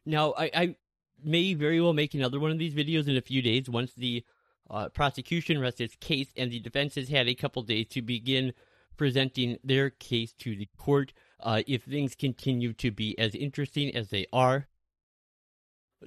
now 0.05 0.33
I, 0.37 0.51
I 0.53 0.75
may 1.23 1.53
very 1.53 1.81
well 1.81 1.93
make 1.93 2.13
another 2.13 2.39
one 2.39 2.51
of 2.51 2.59
these 2.59 2.73
videos 2.73 3.07
in 3.07 3.17
a 3.17 3.21
few 3.21 3.41
days 3.41 3.69
once 3.69 3.93
the 3.93 4.23
uh, 4.69 4.89
prosecution 4.89 5.59
rests 5.59 5.81
its 5.81 5.95
case 5.97 6.27
and 6.35 6.51
the 6.51 6.59
defense 6.59 6.95
has 6.95 7.09
had 7.09 7.27
a 7.27 7.35
couple 7.35 7.61
days 7.61 7.87
to 7.89 8.01
begin 8.01 8.53
presenting 8.97 9.57
their 9.63 9.89
case 9.89 10.33
to 10.33 10.55
the 10.55 10.67
court. 10.77 11.13
Uh, 11.39 11.61
if 11.67 11.83
things 11.83 12.15
continue 12.15 12.73
to 12.73 12.89
be 12.89 13.17
as 13.19 13.35
interesting 13.35 13.95
as 13.95 14.09
they 14.09 14.25
are. 14.31 14.67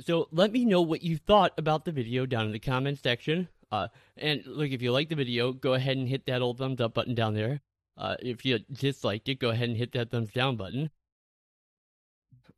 So 0.01 0.28
let 0.32 0.53
me 0.53 0.64
know 0.64 0.80
what 0.80 1.03
you 1.03 1.16
thought 1.16 1.53
about 1.59 1.84
the 1.84 1.93
video 1.93 2.26
down 2.26 2.47
in 2.47 2.53
the 2.53 2.59
comments 2.59 3.03
section. 3.03 3.49
Uh, 3.70 3.89
and 4.16 4.43
look, 4.47 4.70
if 4.70 4.80
you 4.80 4.91
like 4.91 5.11
the 5.11 5.14
video, 5.14 5.53
go 5.53 5.74
ahead 5.74 5.97
and 5.97 6.09
hit 6.09 6.26
that 6.26 6.43
old 6.43 6.59
thumbs 6.59 6.80
up 6.80 6.95
button 6.95 7.14
down 7.14 7.34
there. 7.34 7.61
Uh, 7.99 8.16
if 8.20 8.44
you 8.44 8.61
disliked 8.72 9.28
it, 9.28 9.40
go 9.40 9.51
ahead 9.51 9.68
and 9.68 9.76
hit 9.76 9.92
that 9.92 10.11
thumbs 10.11 10.30
down 10.30 10.57
button. 10.57 10.90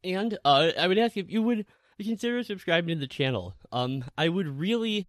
And 0.05 0.39
uh, 0.45 0.71
I 0.79 0.87
would 0.87 0.99
ask 0.99 1.17
if 1.17 1.31
you 1.31 1.43
would 1.43 1.67
consider 1.99 2.43
subscribing 2.43 2.95
to 2.95 3.01
the 3.01 3.07
channel. 3.07 3.55
Um, 3.73 4.05
I 4.19 4.29
would 4.29 4.47
really 4.47 5.09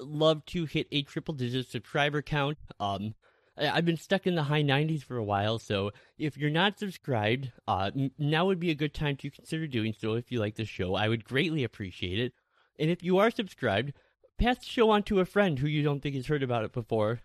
love 0.00 0.44
to 0.46 0.64
hit 0.64 0.88
a 0.90 1.02
triple 1.02 1.34
digit 1.34 1.68
subscriber 1.68 2.22
count. 2.22 2.58
Um, 2.80 3.14
I've 3.56 3.84
been 3.84 3.96
stuck 3.96 4.26
in 4.26 4.34
the 4.34 4.44
high 4.44 4.62
90s 4.62 5.02
for 5.02 5.16
a 5.16 5.24
while, 5.24 5.58
so 5.58 5.90
if 6.16 6.36
you're 6.36 6.50
not 6.50 6.78
subscribed, 6.78 7.50
uh, 7.66 7.90
now 8.16 8.46
would 8.46 8.60
be 8.60 8.70
a 8.70 8.76
good 8.76 8.94
time 8.94 9.16
to 9.16 9.30
consider 9.30 9.66
doing 9.66 9.94
so 9.98 10.14
if 10.14 10.30
you 10.30 10.38
like 10.38 10.54
the 10.54 10.64
show. 10.64 10.94
I 10.94 11.08
would 11.08 11.24
greatly 11.24 11.64
appreciate 11.64 12.20
it. 12.20 12.32
And 12.78 12.88
if 12.90 13.02
you 13.02 13.18
are 13.18 13.32
subscribed, 13.32 13.94
pass 14.38 14.58
the 14.58 14.66
show 14.66 14.90
on 14.90 15.02
to 15.04 15.18
a 15.18 15.24
friend 15.24 15.58
who 15.58 15.66
you 15.66 15.82
don't 15.82 16.00
think 16.00 16.14
has 16.14 16.28
heard 16.28 16.44
about 16.44 16.64
it 16.64 16.72
before 16.72 17.20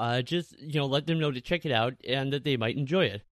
uh, 0.00 0.22
just 0.22 0.58
you 0.58 0.80
know 0.80 0.86
let 0.86 1.06
them 1.06 1.20
know 1.20 1.30
to 1.30 1.42
check 1.42 1.66
it 1.66 1.72
out 1.72 1.94
and 2.08 2.32
that 2.32 2.42
they 2.42 2.56
might 2.56 2.76
enjoy 2.76 3.04
it. 3.04 3.22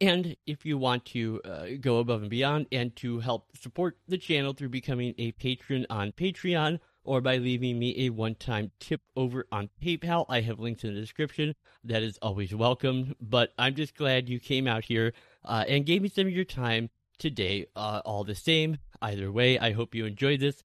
And 0.00 0.36
if 0.46 0.66
you 0.66 0.78
want 0.78 1.04
to 1.06 1.40
uh, 1.44 1.66
go 1.80 1.98
above 1.98 2.22
and 2.22 2.30
beyond 2.30 2.66
and 2.72 2.94
to 2.96 3.20
help 3.20 3.56
support 3.56 3.98
the 4.08 4.18
channel 4.18 4.52
through 4.52 4.70
becoming 4.70 5.14
a 5.18 5.30
patron 5.30 5.86
on 5.88 6.10
Patreon 6.10 6.80
or 7.04 7.20
by 7.20 7.36
leaving 7.36 7.78
me 7.78 7.94
a 8.06 8.10
one 8.10 8.34
time 8.34 8.72
tip 8.80 9.00
over 9.14 9.46
on 9.52 9.70
PayPal, 9.80 10.26
I 10.28 10.40
have 10.40 10.58
links 10.58 10.82
in 10.82 10.92
the 10.92 11.00
description. 11.00 11.54
That 11.84 12.02
is 12.02 12.18
always 12.20 12.52
welcome. 12.52 13.14
But 13.20 13.52
I'm 13.56 13.76
just 13.76 13.94
glad 13.94 14.28
you 14.28 14.40
came 14.40 14.66
out 14.66 14.86
here 14.86 15.12
uh, 15.44 15.64
and 15.68 15.86
gave 15.86 16.02
me 16.02 16.08
some 16.08 16.26
of 16.26 16.32
your 16.32 16.44
time 16.44 16.90
today, 17.18 17.66
uh, 17.76 18.02
all 18.04 18.24
the 18.24 18.34
same. 18.34 18.78
Either 19.00 19.30
way, 19.30 19.56
I 19.56 19.70
hope 19.70 19.94
you 19.94 20.04
enjoyed 20.04 20.40
this. 20.40 20.64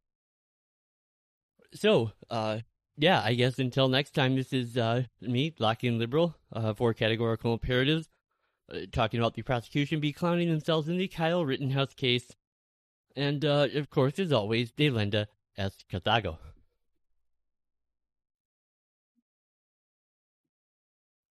So, 1.75 2.11
uh, 2.31 2.59
yeah, 2.97 3.21
I 3.23 3.35
guess 3.35 3.59
until 3.59 3.87
next 3.87 4.11
time, 4.11 4.35
this 4.35 4.51
is 4.51 4.75
uh, 4.75 5.03
me, 5.21 5.51
Lockean 5.51 5.99
Liberal, 5.99 6.35
uh, 6.51 6.73
for 6.73 6.93
Categorical 6.93 7.53
Imperatives, 7.53 8.09
uh, 8.73 8.79
talking 8.91 9.19
about 9.19 9.35
the 9.35 9.43
prosecution 9.43 9.99
be 9.99 10.11
clowning 10.11 10.49
themselves 10.49 10.89
in 10.89 10.97
the 10.97 11.07
Kyle 11.07 11.45
Rittenhouse 11.45 11.93
case. 11.93 12.35
And, 13.15 13.45
uh, 13.45 13.67
of 13.75 13.89
course, 13.89 14.19
as 14.19 14.31
always, 14.31 14.71
de 14.71 14.89
Delenda 14.89 15.27
est 15.57 15.85
Carthago. 15.89 16.39